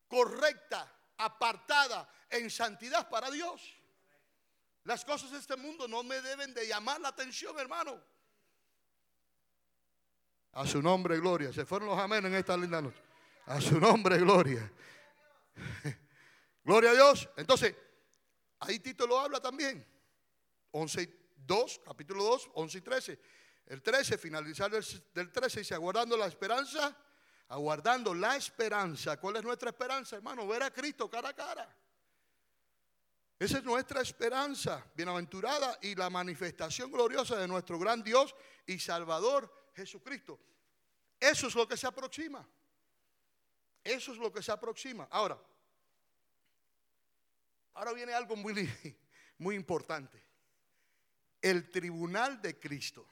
[0.07, 3.61] correcta, apartada, en santidad para Dios.
[4.85, 8.01] Las cosas de este mundo no me deben de llamar la atención, hermano.
[10.57, 11.53] A su nombre, gloria.
[11.53, 13.03] Se fueron los amén en esta linda noche.
[13.45, 14.73] A su nombre, gloria.
[16.65, 17.29] gloria a Dios.
[17.37, 17.75] Entonces,
[18.61, 19.87] ahí Tito lo habla también.
[20.71, 23.21] 11 2, capítulo 2, 11 y 13.
[23.67, 26.97] El 13, finalizar del 13, dice, aguardando la esperanza,
[27.49, 29.19] aguardando la esperanza.
[29.19, 30.47] ¿Cuál es nuestra esperanza, hermano?
[30.49, 31.77] Ver a Cristo cara a cara.
[33.39, 38.35] Esa es nuestra esperanza, bienaventurada y la manifestación gloriosa de nuestro gran Dios
[38.67, 40.41] y Salvador Jesucristo.
[41.21, 42.47] Eso es lo que se aproxima.
[43.85, 45.07] Eso es lo que se aproxima.
[45.11, 45.39] Ahora,
[47.75, 48.53] ahora viene algo muy,
[49.39, 50.27] muy importante
[51.43, 53.07] el tribunal de Cristo.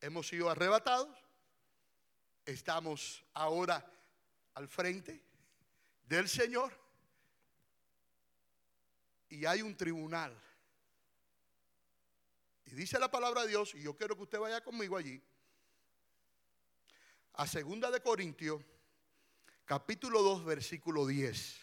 [0.00, 1.18] Hemos sido arrebatados,
[2.46, 3.84] estamos ahora
[4.54, 5.22] al frente
[6.04, 6.72] del Señor
[9.28, 10.34] y hay un tribunal.
[12.70, 15.22] Y dice la palabra de Dios, y yo quiero que usted vaya conmigo allí,
[17.32, 18.62] a segunda de Corintios,
[19.64, 21.60] capítulo 2, versículo 10.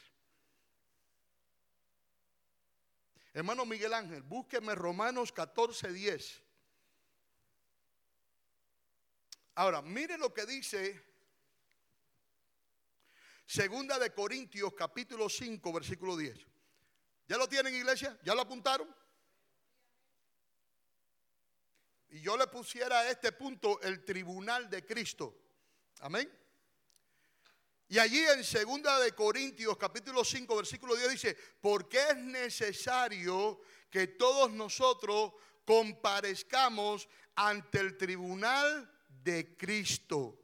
[3.34, 6.42] Hermano Miguel Ángel, búsqueme Romanos 14, 10.
[9.56, 11.04] Ahora, mire lo que dice
[13.46, 16.36] Segunda de Corintios capítulo 5 versículo 10.
[17.28, 18.18] ¿Ya lo tienen iglesia?
[18.24, 18.88] ¿Ya lo apuntaron?
[22.16, 25.36] Y yo le pusiera a este punto el tribunal de Cristo.
[26.00, 26.32] Amén.
[27.90, 34.08] Y allí en segunda de Corintios capítulo 5 versículo 10 dice, porque es necesario que
[34.08, 35.34] todos nosotros
[35.66, 40.40] comparezcamos ante el tribunal de Cristo,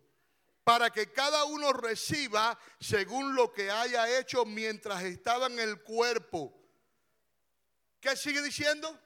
[0.66, 6.54] para que cada uno reciba según lo que haya hecho mientras estaba en el cuerpo.
[8.02, 9.00] ¿Qué sigue diciendo?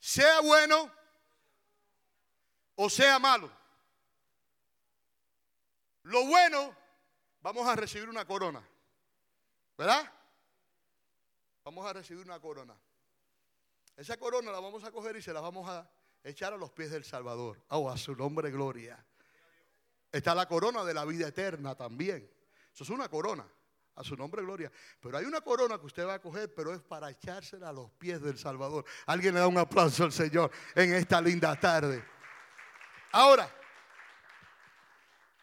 [0.00, 0.90] Sea bueno
[2.74, 3.50] o sea malo.
[6.04, 6.74] Lo bueno,
[7.42, 8.66] vamos a recibir una corona.
[9.76, 10.10] ¿Verdad?
[11.64, 12.74] Vamos a recibir una corona.
[13.96, 15.88] Esa corona la vamos a coger y se la vamos a
[16.24, 17.62] echar a los pies del Salvador.
[17.68, 19.04] Oh, a su nombre, gloria.
[20.10, 22.30] Está la corona de la vida eterna también.
[22.72, 23.46] Eso es una corona.
[24.00, 24.72] A su nombre, gloria.
[25.00, 27.90] Pero hay una corona que usted va a coger, pero es para echársela a los
[27.92, 28.84] pies del Salvador.
[29.06, 32.02] Alguien le da un aplauso al Señor en esta linda tarde.
[33.12, 33.52] Ahora,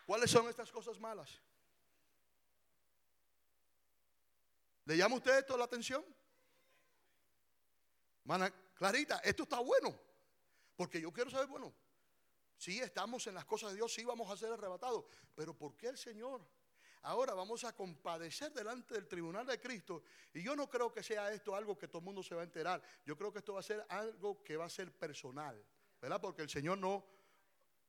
[0.08, 1.30] ¿Cuáles son estas cosas malas?
[4.86, 6.04] ¿Le llama usted esto la atención?
[8.24, 10.00] Mana, Clarita, esto está bueno.
[10.78, 11.76] Porque yo quiero saber, bueno,
[12.56, 15.04] sí estamos en las cosas de Dios, sí vamos a ser arrebatados.
[15.36, 16.48] Pero ¿por qué el Señor?
[17.04, 20.04] Ahora vamos a compadecer delante del tribunal de Cristo.
[20.34, 22.44] Y yo no creo que sea esto algo que todo el mundo se va a
[22.46, 22.82] enterar.
[23.06, 25.64] Yo creo que esto va a ser algo que va a ser personal.
[26.02, 26.22] ¿Verdad?
[26.22, 27.06] Porque el Señor no,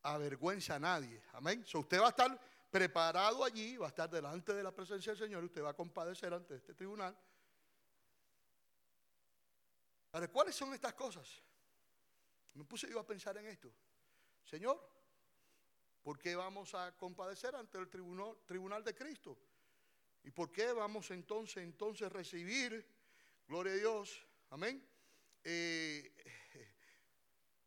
[0.03, 1.23] avergüenza a nadie.
[1.33, 1.65] Amén.
[1.67, 2.41] So, usted va a estar
[2.71, 5.75] preparado allí, va a estar delante de la presencia del Señor y usted va a
[5.75, 7.17] compadecer ante este tribunal.
[10.13, 11.43] Ahora, ¿cuáles son estas cosas?
[12.55, 13.71] Me puse yo a pensar en esto.
[14.45, 14.98] Señor,
[16.09, 19.37] ¿por qué vamos a compadecer ante el tribunal, tribunal de Cristo?
[20.25, 22.83] ¿Y por qué vamos entonces, entonces recibir,
[23.47, 24.83] gloria a Dios, amén?
[25.45, 26.11] Eh,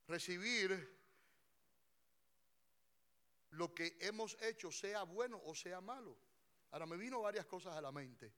[0.08, 1.00] recibir
[3.52, 6.18] lo que hemos hecho, sea bueno o sea malo.
[6.72, 8.34] Ahora me vino varias cosas a la mente.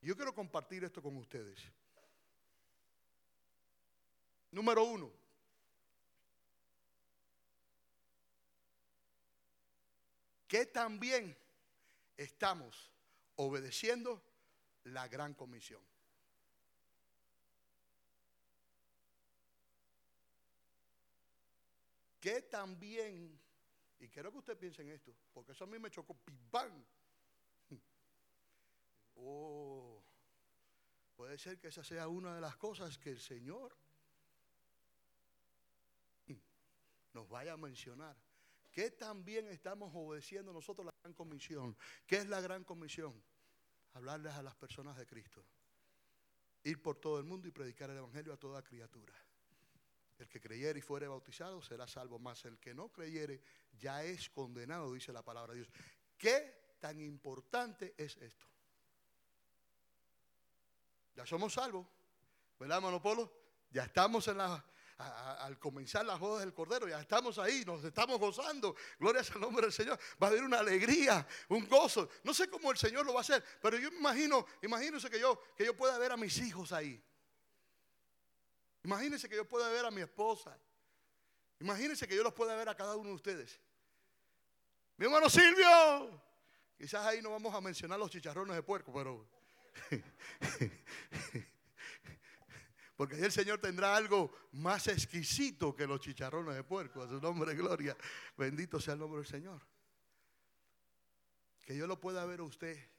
[0.00, 1.60] Yo quiero compartir esto con ustedes.
[4.50, 5.25] Número uno.
[10.46, 11.36] Que también
[12.16, 12.92] estamos
[13.36, 14.22] obedeciendo
[14.84, 15.82] la gran comisión.
[22.20, 23.40] Que también
[23.98, 26.84] y quiero que usted piense en esto, porque eso a mí me chocó, ¡pim,
[29.18, 30.02] Oh,
[31.14, 33.74] puede ser que esa sea una de las cosas que el Señor
[37.14, 38.14] nos vaya a mencionar.
[38.76, 41.74] Que también estamos obedeciendo nosotros la gran comisión.
[42.06, 43.14] ¿Qué es la gran comisión?
[43.94, 45.42] Hablarles a las personas de Cristo.
[46.62, 49.14] Ir por todo el mundo y predicar el Evangelio a toda criatura.
[50.18, 53.40] El que creyere y fuere bautizado será salvo, más el que no creyere
[53.78, 55.72] ya es condenado, dice la palabra de Dios.
[56.18, 58.44] ¿Qué tan importante es esto?
[61.14, 61.86] Ya somos salvos.
[62.60, 63.32] ¿Verdad, hermano Polo?
[63.70, 64.62] Ya estamos en la,
[64.98, 68.74] al comenzar las bodas del Cordero, ya estamos ahí, nos estamos gozando.
[68.98, 69.98] Gloria al nombre del Señor.
[70.22, 72.08] Va a haber una alegría, un gozo.
[72.24, 75.20] No sé cómo el Señor lo va a hacer, pero yo me imagino, imagínense que
[75.20, 77.02] yo, que yo pueda ver a mis hijos ahí.
[78.84, 80.58] Imagínense que yo pueda ver a mi esposa.
[81.60, 83.60] Imagínense que yo los pueda ver a cada uno de ustedes.
[84.96, 86.22] Mi hermano Silvio.
[86.78, 89.26] Quizás ahí no vamos a mencionar los chicharrones de puerco, pero
[92.96, 97.02] porque ahí el Señor tendrá algo más exquisito que los chicharrones de puerco.
[97.02, 97.94] A su nombre gloria.
[98.36, 99.60] Bendito sea el nombre del Señor.
[101.60, 102.90] Que yo lo pueda ver a usted.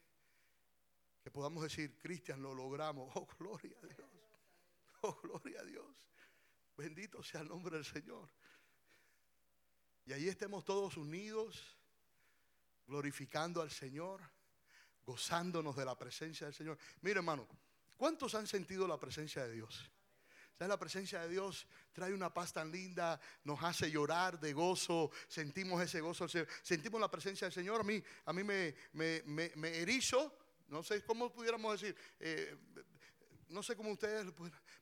[1.23, 3.11] Que podamos decir, Cristian, lo logramos.
[3.15, 4.09] Oh, gloria a Dios.
[5.01, 5.85] Oh, gloria a Dios.
[6.75, 8.29] Bendito sea el nombre del Señor.
[10.05, 11.77] Y ahí estemos todos unidos,
[12.85, 14.21] glorificando al Señor,
[15.05, 16.77] gozándonos de la presencia del Señor.
[17.01, 17.47] Mire, hermano,
[17.97, 19.91] ¿Cuántos han sentido la presencia de Dios?
[20.59, 25.81] La presencia de Dios trae una paz tan linda, nos hace llorar de gozo, sentimos
[25.81, 26.27] ese gozo,
[26.63, 27.81] sentimos la presencia del Señor.
[27.81, 30.35] A mí, a mí me, me, erizo,
[30.69, 32.55] no sé cómo pudiéramos decir, eh,
[33.49, 34.25] no sé cómo ustedes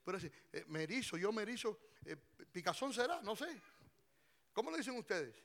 [0.04, 2.16] pueden decir, eh, me erizo, yo me erizo, eh,
[2.52, 3.62] picazón será, no sé.
[4.54, 5.36] ¿Cómo le dicen ustedes?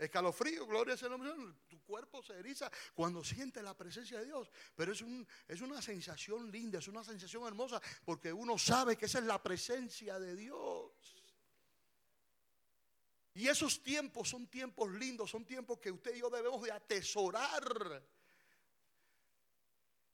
[0.00, 1.30] Escalofrío, gloria al nombre.
[1.68, 4.50] Tu cuerpo se eriza cuando siente la presencia de Dios.
[4.74, 9.04] Pero es, un, es una sensación linda, es una sensación hermosa, porque uno sabe que
[9.04, 10.90] esa es la presencia de Dios.
[13.34, 18.02] Y esos tiempos son tiempos lindos, son tiempos que usted y yo debemos de atesorar.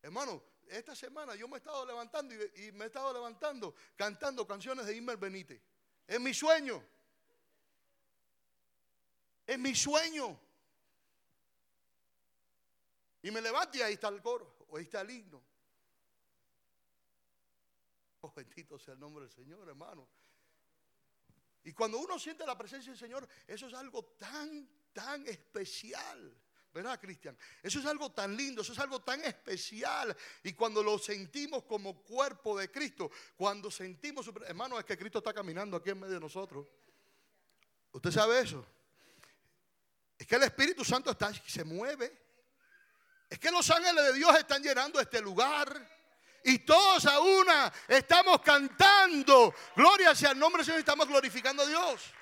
[0.03, 4.85] Hermano, esta semana yo me he estado levantando y, me he estado levantando cantando canciones
[4.87, 5.63] de Imer Benítez.
[6.09, 6.96] Es mi sueño.
[9.47, 10.39] Es mi sueño.
[13.23, 15.43] Y me levanto y ahí está el coro, o ahí está el himno.
[18.21, 20.09] Oh, bendito sea el nombre del Señor, hermano.
[21.65, 26.37] Y cuando uno siente la presencia del Señor, eso es algo tan, tan especial.
[26.73, 27.37] ¿Verdad, Cristian?
[27.63, 30.17] Eso es algo tan lindo, eso es algo tan especial.
[30.43, 35.33] Y cuando lo sentimos como cuerpo de Cristo, cuando sentimos, hermano, es que Cristo está
[35.33, 36.69] caminando aquí en medio de nosotros.
[37.93, 38.65] ¿Usted sabe eso?
[40.19, 42.27] Es que el Espíritu Santo está, se mueve.
[43.29, 45.95] Es que los ángeles de Dios están llenando este lugar.
[46.45, 49.53] Y todos a una estamos cantando.
[49.75, 50.79] Gloria sea el nombre del Señor.
[50.79, 52.13] Estamos glorificando a Dios.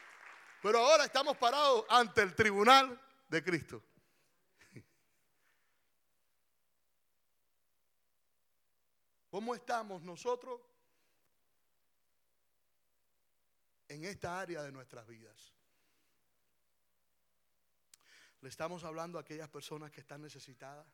[0.62, 3.82] Pero ahora estamos parados ante el tribunal de Cristo.
[9.28, 10.61] ¿Cómo estamos nosotros
[13.88, 15.53] en esta área de nuestras vidas?
[18.45, 20.86] Le estamos hablando a aquellas personas que están necesitadas.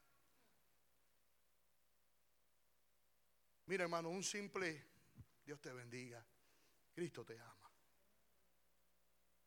[3.67, 4.87] Mira, hermano, un simple
[5.45, 6.25] Dios te bendiga.
[6.93, 7.73] Cristo te ama.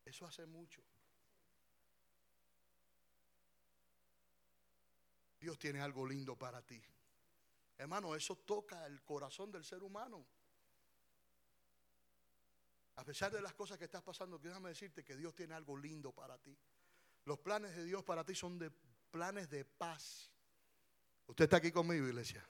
[0.04, 0.84] Eso hace mucho.
[5.40, 6.84] Dios tiene algo lindo para ti.
[7.78, 10.28] Hermano, eso toca el corazón del ser humano.
[12.98, 16.12] A pesar de las cosas que estás pasando, déjame decirte que Dios tiene algo lindo
[16.12, 16.60] para ti.
[17.26, 18.70] Los planes de Dios para ti son de
[19.12, 20.30] planes de paz.
[21.28, 22.46] Usted está aquí conmigo, iglesia.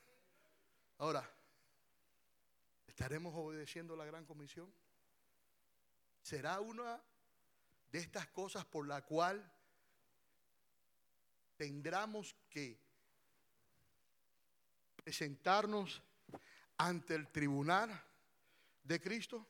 [0.98, 1.30] Ahora,
[2.88, 4.74] ¿estaremos obedeciendo la gran comisión?
[6.22, 7.02] ¿Será una
[7.92, 9.52] de estas cosas por la cual
[11.58, 12.80] tendremos que
[14.96, 16.02] presentarnos
[16.78, 18.02] ante el tribunal
[18.84, 19.46] de Cristo?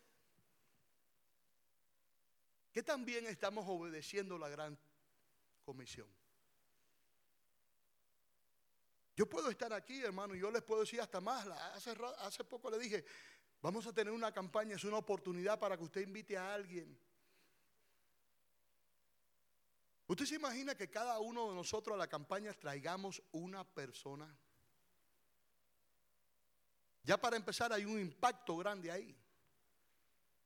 [2.74, 4.78] ¿Qué también estamos obedeciendo la gran
[5.64, 6.07] comisión.
[9.16, 11.45] Yo puedo estar aquí, hermano, y yo les puedo decir hasta más.
[11.47, 13.05] Hace, hace poco le dije,
[13.61, 16.99] vamos a tener una campaña, es una oportunidad para que usted invite a alguien.
[20.07, 24.38] ¿Usted se imagina que cada uno de nosotros a la campaña traigamos una persona?
[27.03, 29.16] Ya para empezar hay un impacto grande ahí.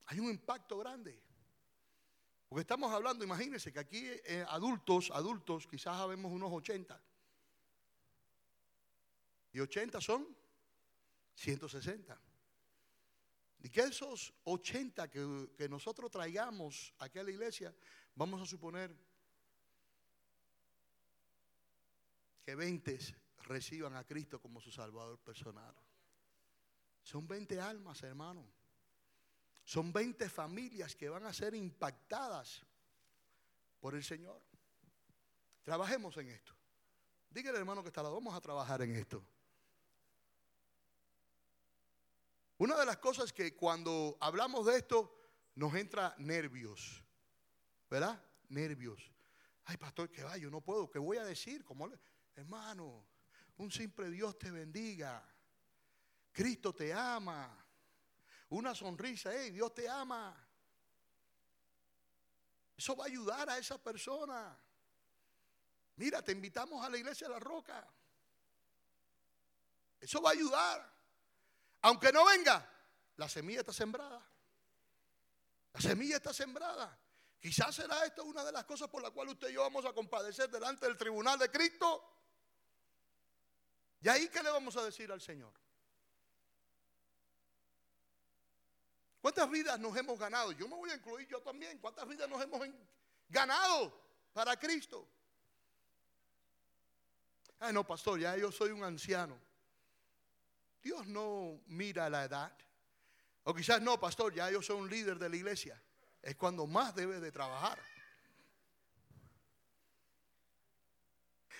[0.05, 1.26] Hay un impacto grande.
[2.47, 7.01] Porque estamos hablando, imagínense que aquí eh, adultos, adultos, quizás habemos unos 80.
[9.51, 10.35] Y 80 son
[11.35, 12.21] 160.
[13.59, 17.75] Y que esos 80 que, que nosotros traigamos aquí a la iglesia,
[18.15, 18.95] vamos a suponer
[22.43, 22.97] que 20
[23.43, 25.75] reciban a Cristo como su Salvador personal.
[27.03, 28.56] Son 20 almas, hermano.
[29.67, 32.65] Son 20 familias que van a ser impactadas
[33.81, 34.41] por el Señor.
[35.61, 36.53] Trabajemos en esto.
[37.29, 39.21] Dígale hermano que está lado, vamos a trabajar en esto.
[42.59, 45.13] Una de las cosas que cuando hablamos de esto
[45.55, 47.03] nos entra nervios,
[47.89, 48.23] ¿verdad?
[48.47, 49.11] Nervios.
[49.65, 51.65] Ay, pastor, que va, yo no puedo, ¿qué voy a decir?
[51.65, 51.89] Como
[52.35, 53.05] hermano,
[53.57, 55.29] un simple Dios te bendiga.
[56.31, 57.66] Cristo te ama.
[58.49, 60.35] Una sonrisa, hey, Dios te ama.
[62.77, 64.57] Eso va a ayudar a esa persona.
[65.95, 67.85] Mira, te invitamos a la iglesia de la roca.
[69.99, 70.93] Eso va a ayudar.
[71.81, 72.69] Aunque no venga,
[73.17, 74.23] la semilla está sembrada.
[75.73, 76.97] La semilla está sembrada.
[77.39, 79.93] Quizás será esto una de las cosas por las cuales usted y yo vamos a
[79.93, 82.03] compadecer delante del tribunal de Cristo.
[84.01, 85.53] ¿Y ahí qué le vamos a decir al Señor?
[89.27, 90.53] ¿Cuántas vidas nos hemos ganado?
[90.53, 91.79] Yo me voy a incluir yo también.
[91.79, 92.65] ¿Cuántas vidas nos hemos
[93.27, 93.93] ganado
[94.31, 95.05] para Cristo?
[97.59, 99.37] Ay, no, pastor, ya yo soy un anciano.
[100.81, 102.57] Dios no mira la edad.
[103.43, 105.83] O quizás no, pastor, ya yo soy un líder de la iglesia.
[106.21, 107.77] Es cuando más debe de trabajar.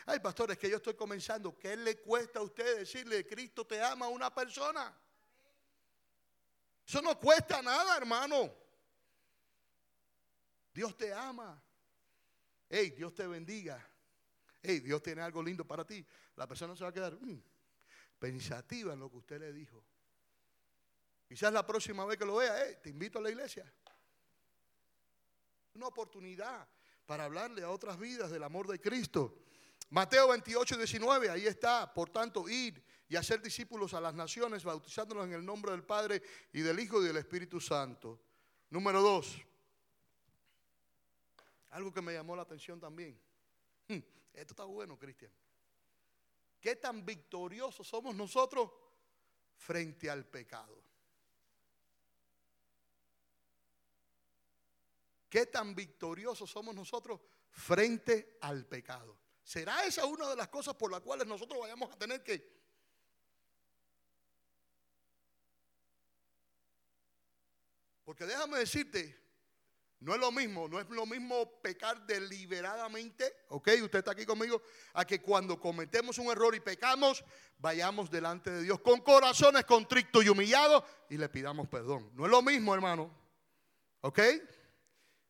[0.06, 1.58] Ay, pastor, es que yo estoy comenzando.
[1.58, 4.98] ¿Qué le cuesta a usted decirle, Cristo te ama a una persona?
[6.88, 8.50] Eso no cuesta nada, hermano.
[10.74, 11.62] Dios te ama.
[12.70, 13.86] Hey, Dios te bendiga.
[14.62, 16.06] Hey, Dios tiene algo lindo para ti.
[16.38, 17.44] La persona se va a quedar mm,
[18.18, 19.84] pensativa en lo que usted le dijo.
[21.28, 23.70] Quizás la próxima vez que lo vea, te invito a la iglesia.
[25.74, 26.66] Una oportunidad
[27.06, 29.44] para hablarle a otras vidas del amor de Cristo.
[29.90, 31.94] Mateo 28, 19, ahí está.
[31.94, 36.22] Por tanto, ir y hacer discípulos a las naciones, bautizándolos en el nombre del Padre
[36.52, 38.20] y del Hijo y del Espíritu Santo.
[38.70, 39.38] Número dos,
[41.70, 43.20] algo que me llamó la atención también.
[43.88, 44.00] Hmm,
[44.34, 45.32] esto está bueno, Cristian.
[46.60, 48.72] ¿Qué tan victoriosos somos nosotros
[49.56, 50.84] frente al pecado?
[55.30, 59.18] ¿Qué tan victoriosos somos nosotros frente al pecado?
[59.44, 62.57] ¿Será esa una de las cosas por las cuales nosotros vayamos a tener que
[68.08, 69.20] Porque déjame decirte,
[70.00, 74.62] no es lo mismo, no es lo mismo pecar deliberadamente, ok, usted está aquí conmigo,
[74.94, 77.22] a que cuando cometemos un error y pecamos,
[77.58, 82.10] vayamos delante de Dios con corazones contrictos y humillados y le pidamos perdón.
[82.14, 83.12] No es lo mismo, hermano,
[84.00, 84.20] ok.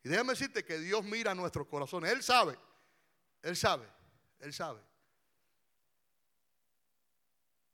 [0.03, 2.59] Y déjame decirte que Dios mira nuestros corazones, Él sabe,
[3.41, 3.88] Él sabe,
[4.38, 4.82] Él sabe.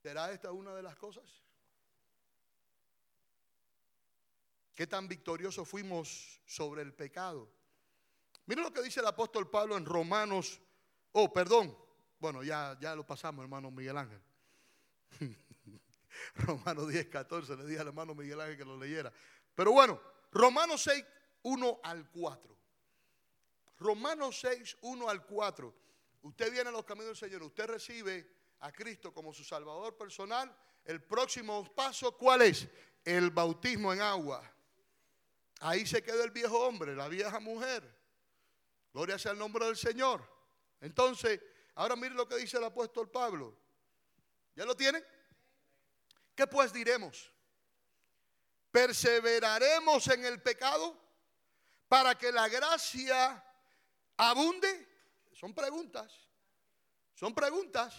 [0.02, 1.43] ¿Será esta una de las cosas?
[4.76, 7.52] ¿Qué tan victoriosos fuimos sobre el pecado?
[8.46, 10.60] Miren lo que dice el apóstol Pablo en Romanos.
[11.12, 11.78] Oh, perdón.
[12.20, 14.22] Bueno, ya, ya lo pasamos, hermano Miguel Ángel.
[16.36, 17.56] Romanos 10, 14.
[17.58, 19.14] Le dije al hermano Miguel Ángel que lo leyera.
[19.54, 20.02] Pero bueno,
[20.32, 21.06] Romanos 6,
[21.44, 22.58] 1 al 4.
[23.80, 25.76] Romanos 6, 1 al 4.
[26.24, 28.28] Usted viene a los caminos del Señor, usted recibe
[28.62, 30.56] a Cristo como su Salvador personal.
[30.86, 32.68] El próximo paso, ¿cuál es?
[33.04, 34.50] El bautismo en agua.
[35.66, 37.82] Ahí se queda el viejo hombre, la vieja mujer.
[38.92, 40.22] Gloria sea el nombre del Señor.
[40.82, 41.40] Entonces,
[41.76, 43.58] ahora mire lo que dice el apóstol Pablo.
[44.56, 45.02] ¿Ya lo tienen?
[46.36, 47.32] ¿Qué pues diremos?
[48.72, 51.00] ¿Perseveraremos en el pecado
[51.88, 53.42] para que la gracia
[54.18, 54.90] abunde?
[55.32, 56.12] Son preguntas.
[57.14, 57.96] Son preguntas.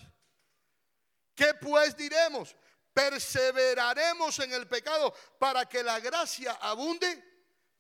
[1.35, 2.55] ¿Qué pues diremos?
[2.93, 7.34] ¿Perseveraremos en el pecado para que la gracia abunde?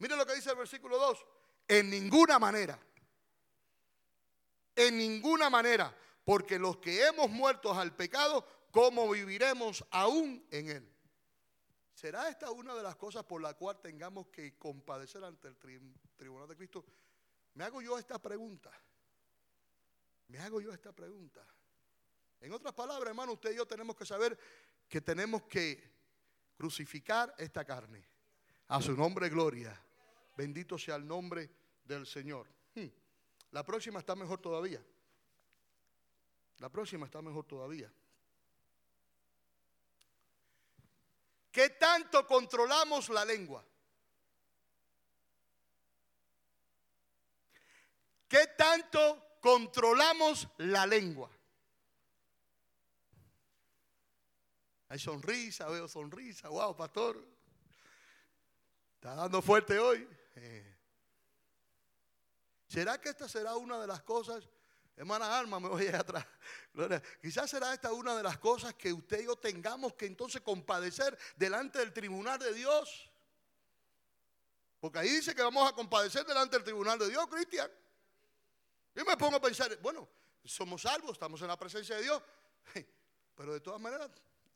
[0.05, 1.27] Mire lo que dice el versículo 2.
[1.67, 2.79] En ninguna manera.
[4.77, 5.97] En ninguna manera.
[6.27, 10.95] Porque los que hemos muerto al pecado, ¿cómo viviremos aún en él?
[11.95, 16.49] ¿Será esta una de las cosas por la cual tengamos que compadecer ante el tribunal
[16.49, 16.85] de Cristo?
[17.55, 18.71] Me hago yo esta pregunta.
[20.29, 21.43] Me hago yo esta pregunta.
[22.43, 24.39] En otras palabras, hermano, usted y yo tenemos que saber
[24.87, 25.83] que tenemos que
[26.59, 28.07] crucificar esta carne.
[28.69, 29.81] A su nombre, gloria.
[30.37, 31.51] Bendito sea el nombre
[31.85, 32.49] del Señor.
[32.75, 32.89] Hmm.
[33.51, 34.85] La próxima está mejor todavía.
[36.59, 37.93] La próxima está mejor todavía.
[41.51, 43.65] ¿Qué tanto controlamos la lengua?
[48.27, 51.31] ¿Qué tanto controlamos la lengua?
[54.89, 56.49] Hay sonrisa, veo sonrisa.
[56.49, 57.25] Wow, pastor.
[58.97, 60.09] Está dando fuerte hoy.
[60.35, 60.77] Eh.
[62.67, 64.49] ¿Será que esta será una de las cosas
[64.97, 66.25] Hermana Alma, me voy atrás.
[66.73, 67.03] Gloria.
[67.21, 71.19] Quizás será esta una de las cosas que usted y yo tengamos que entonces compadecer
[71.37, 73.11] delante del tribunal de Dios.
[74.79, 77.71] Porque ahí dice que vamos a compadecer delante del tribunal de Dios, Cristian.
[78.95, 80.09] Yo me pongo a pensar, bueno,
[80.45, 82.23] somos salvos, estamos en la presencia de Dios.
[83.35, 84.11] Pero de todas maneras,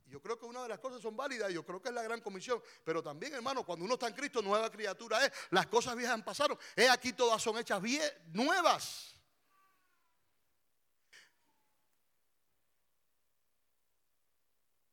[0.08, 2.20] yo creo que una de las cosas son válidas, yo creo que es la gran
[2.20, 2.62] comisión.
[2.84, 5.32] Pero también, hermano, cuando uno está en Cristo, nueva criatura es.
[5.50, 6.58] Las cosas viejas pasaron.
[6.74, 9.14] Es aquí todas son hechas bien, nuevas.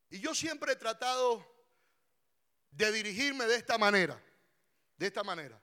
[0.09, 1.45] Y yo siempre he tratado
[2.71, 4.21] de dirigirme de esta manera.
[4.97, 5.61] De esta manera.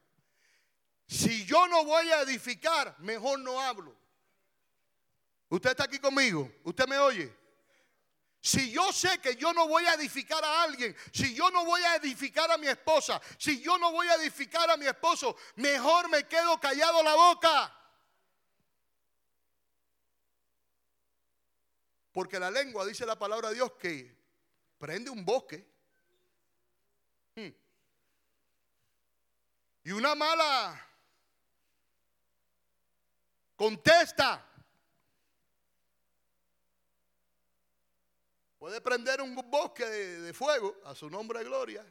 [1.07, 3.95] Si yo no voy a edificar, mejor no hablo.
[5.51, 6.51] Usted está aquí conmigo.
[6.65, 7.42] Usted me oye.
[8.45, 11.81] Si yo sé que yo no voy a edificar a alguien, si yo no voy
[11.83, 16.09] a edificar a mi esposa, si yo no voy a edificar a mi esposo, mejor
[16.09, 17.79] me quedo callado la boca.
[22.11, 24.13] Porque la lengua, dice la palabra de Dios, que
[24.77, 25.65] prende un bosque.
[27.37, 27.55] Hmm.
[29.85, 30.85] Y una mala
[33.55, 34.52] contesta
[38.63, 41.85] Puede prender un bosque de, fuego a su nombre de gloria.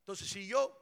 [0.00, 0.78] Entonces, si yo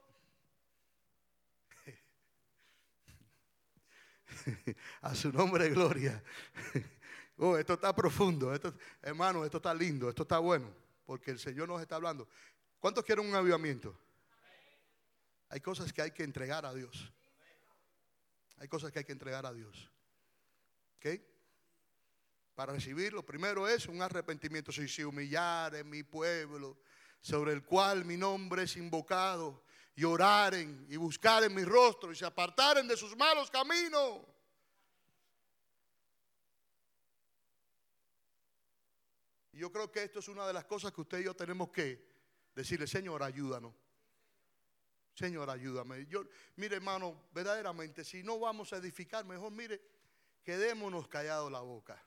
[5.03, 6.21] a su nombre de gloria.
[7.39, 10.73] Oh, esto está profundo, esto, hermano, esto está lindo, esto está bueno,
[11.07, 12.29] porque el Señor nos está hablando.
[12.79, 13.99] ¿Cuántos quieren un avivamiento?
[15.49, 17.11] Hay cosas que hay que entregar a Dios.
[18.59, 19.91] Hay cosas que hay que entregar a Dios.
[20.99, 21.32] ¿Ok?
[22.55, 24.73] Para recibir, lo primero es un arrepentimiento.
[24.73, 26.79] Si se humillar en mi pueblo,
[27.21, 29.63] sobre el cual mi nombre es invocado,
[29.95, 34.21] y oraren y buscaren mi rostro y se apartaren de sus malos caminos.
[39.53, 41.71] Y yo creo que esto es una de las cosas que usted y yo tenemos
[41.71, 42.03] que
[42.55, 43.75] decirle, Señor, ayúdanos.
[45.15, 46.07] Señor, ayúdame.
[46.07, 46.25] Yo,
[46.57, 49.83] mire, hermano, verdaderamente, si no vamos a edificar, mejor, mire,
[50.43, 52.03] quedémonos callados la boca.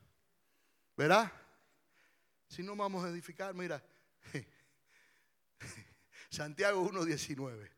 [0.95, 1.31] ¿Verdad?
[2.47, 3.83] Si no vamos a edificar, mira,
[6.29, 7.71] Santiago 1.19.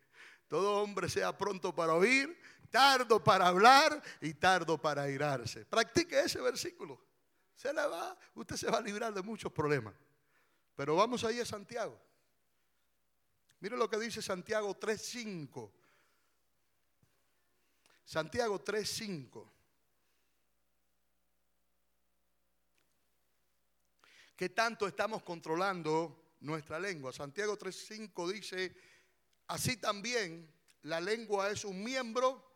[0.47, 2.39] Todo hombre sea pronto para oír,
[2.70, 5.65] tardo para hablar y tardo para airarse.
[5.65, 7.01] Practique ese versículo.
[7.55, 9.93] Se le va, usted se va a librar de muchos problemas.
[10.76, 11.99] Pero vamos ahí a Santiago.
[13.59, 15.72] Mire lo que dice Santiago 3.5.
[18.05, 19.56] Santiago 3.5.
[24.38, 27.11] ¿Qué tanto estamos controlando nuestra lengua?
[27.11, 28.75] Santiago 3.5 dice,
[29.47, 30.47] así también
[30.83, 32.47] la lengua es un miembro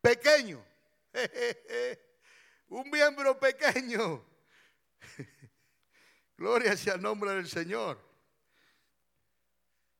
[0.00, 0.64] pequeño.
[2.68, 4.24] un miembro pequeño.
[6.38, 8.00] Gloria sea el nombre del Señor.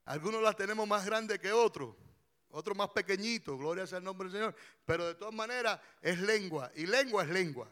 [0.07, 1.95] Algunos la tenemos más grande que otros,
[2.49, 4.57] otros más pequeñitos, gloria sea el nombre del Señor.
[4.85, 7.71] Pero de todas maneras es lengua, y lengua es lengua.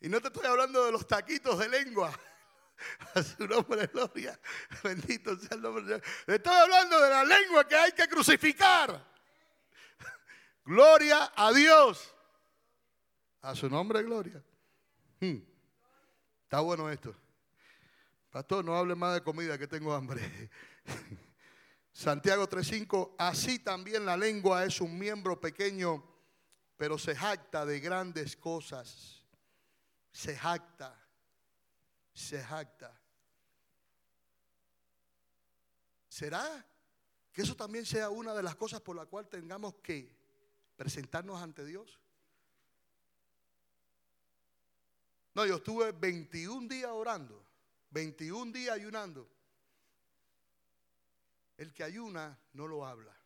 [0.00, 2.12] Y no te estoy hablando de los taquitos de lengua.
[3.14, 4.38] A su nombre gloria.
[4.84, 6.02] Bendito sea el nombre de Dios.
[6.26, 9.04] Estoy hablando de la lengua que hay que crucificar.
[10.64, 12.14] Gloria a Dios.
[13.40, 14.44] A su nombre, gloria.
[15.18, 15.38] Hmm.
[16.44, 17.16] Está bueno esto.
[18.30, 20.50] Pastor, no hable más de comida que tengo hambre.
[21.92, 26.04] Santiago 3:5, así también la lengua es un miembro pequeño,
[26.76, 29.17] pero se jacta de grandes cosas
[30.18, 30.92] se jacta,
[32.12, 32.92] se jacta.
[36.08, 36.66] ¿Será
[37.32, 40.12] que eso también sea una de las cosas por la cual tengamos que
[40.74, 42.00] presentarnos ante Dios?
[45.34, 47.46] No, yo estuve 21 días orando,
[47.90, 49.30] 21 días ayunando.
[51.56, 53.16] El que ayuna no lo habla.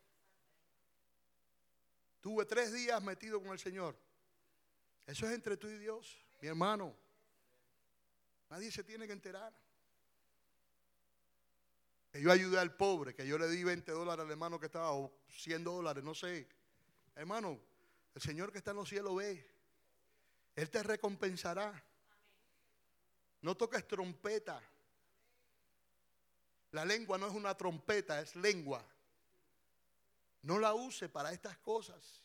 [2.21, 3.97] Tuve tres días metido con el Señor.
[5.07, 6.23] Eso es entre tú y Dios.
[6.43, 6.93] Mi hermano,
[8.51, 9.55] nadie se tiene que enterar.
[12.11, 14.91] Que yo ayudé al pobre, que yo le di 20 dólares al hermano que estaba,
[14.93, 16.49] o 100 dólares, no sé.
[17.15, 17.61] Hermano,
[18.13, 19.49] el Señor que está en los cielos ve.
[20.57, 21.81] Él te recompensará.
[23.41, 24.61] No toques trompeta.
[26.73, 28.85] La lengua no es una trompeta, es lengua.
[30.43, 32.21] No la use para estas cosas.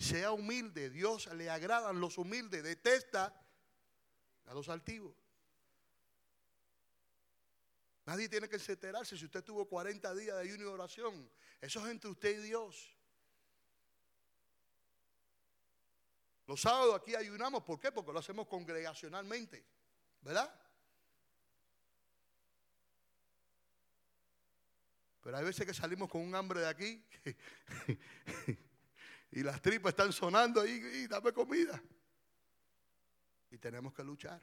[0.00, 0.90] Sea humilde.
[0.90, 2.64] Dios le agradan los humildes.
[2.64, 3.38] Detesta
[4.46, 5.14] a los altivos.
[8.06, 11.30] Nadie tiene que enterarse si usted tuvo 40 días de ayuno y oración.
[11.60, 12.96] Eso es entre usted y Dios.
[16.46, 17.92] Los sábados aquí ayunamos, ¿por qué?
[17.92, 19.64] Porque lo hacemos congregacionalmente,
[20.22, 20.52] ¿verdad?
[25.20, 27.06] Pero hay veces que salimos con un hambre de aquí
[29.32, 31.80] y las tripas están sonando ahí y dame comida.
[33.50, 34.40] Y tenemos que luchar.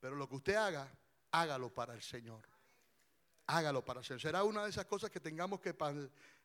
[0.00, 0.92] Pero lo que usted haga,
[1.30, 2.42] hágalo para el Señor.
[3.46, 4.20] Hágalo para el Señor.
[4.20, 5.76] Será una de esas cosas que tengamos que eh,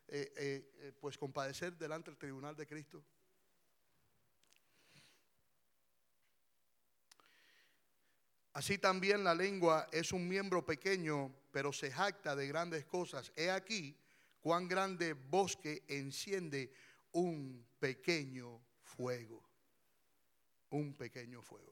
[0.08, 3.04] eh, eh, pues compadecer delante del tribunal de Cristo.
[8.52, 13.32] Así también la lengua es un miembro pequeño, pero se jacta de grandes cosas.
[13.34, 13.96] He aquí
[14.42, 16.74] cuán grande bosque enciende
[17.12, 19.42] un pequeño fuego.
[20.70, 21.70] Un pequeño fuego.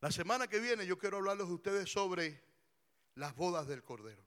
[0.00, 2.42] La semana que viene yo quiero hablarles a ustedes sobre
[3.14, 4.24] las bodas del Cordero.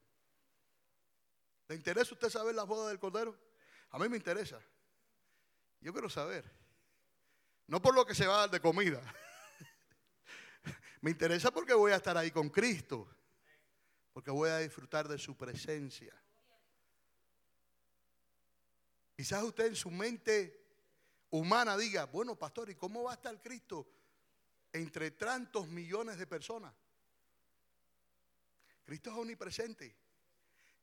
[1.68, 3.38] ¿Le interesa usted saber las bodas del Cordero?
[3.92, 4.60] A mí me interesa.
[5.82, 6.50] Yo quiero saber.
[7.68, 9.02] No por lo que se va a dar de comida.
[11.08, 13.08] Me interesa porque voy a estar ahí con Cristo.
[14.12, 16.14] Porque voy a disfrutar de su presencia.
[19.16, 20.68] Quizás usted en su mente
[21.30, 23.88] humana diga, bueno, pastor, ¿y cómo va a estar Cristo
[24.74, 26.74] entre tantos millones de personas?
[28.84, 29.96] Cristo es omnipresente.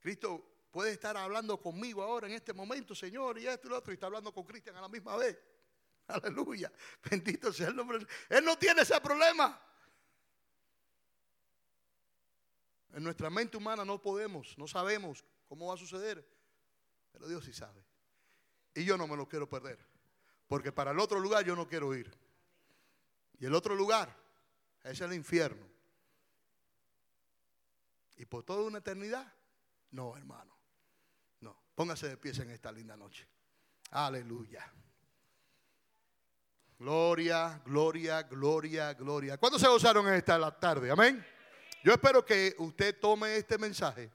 [0.00, 3.92] Cristo puede estar hablando conmigo ahora en este momento, Señor, y esto y lo otro,
[3.92, 5.38] y está hablando con Cristian a la misma vez.
[6.06, 6.72] Aleluya.
[7.10, 7.98] Bendito sea el nombre.
[8.30, 9.60] Él no tiene ese problema.
[12.94, 16.26] En nuestra mente humana no podemos, no sabemos cómo va a suceder,
[17.12, 17.84] pero Dios sí sabe.
[18.74, 19.78] Y yo no me lo quiero perder,
[20.48, 22.10] porque para el otro lugar yo no quiero ir.
[23.38, 24.16] Y el otro lugar
[24.82, 25.66] es el infierno.
[28.16, 29.30] Y por toda una eternidad,
[29.90, 30.54] no, hermano.
[31.74, 33.26] Póngase de pies en esta linda noche.
[33.90, 34.64] Aleluya.
[36.78, 39.38] Gloria, gloria, gloria, gloria.
[39.38, 40.90] ¿Cuántos se gozaron en esta tarde?
[40.90, 41.24] Amén.
[41.84, 44.10] Yo espero que usted tome este mensaje.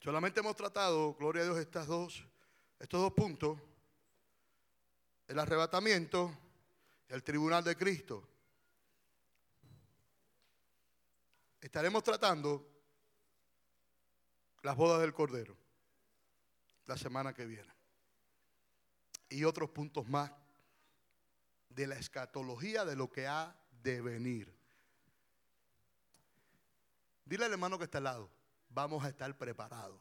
[0.00, 2.26] Solamente hemos tratado, gloria a Dios, estas dos,
[2.80, 3.56] estos dos puntos.
[5.28, 6.36] El arrebatamiento
[7.08, 8.28] y el tribunal de Cristo.
[11.60, 12.68] Estaremos tratando
[14.62, 15.56] las bodas del Cordero
[16.86, 17.72] la semana que viene.
[19.28, 20.32] Y otros puntos más
[21.68, 24.54] de la escatología de lo que ha de venir.
[27.24, 28.30] Dile al hermano que está al lado,
[28.68, 30.00] vamos a estar preparados.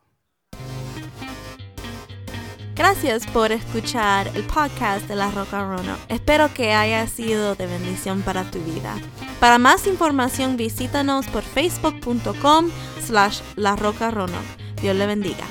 [2.75, 5.97] Gracias por escuchar el podcast de La Roca Rono.
[6.09, 8.95] Espero que haya sido de bendición para tu vida.
[9.39, 12.69] Para más información visítanos por facebook.com
[13.01, 14.37] slash La Roca Rono.
[14.81, 15.45] Dios le bendiga.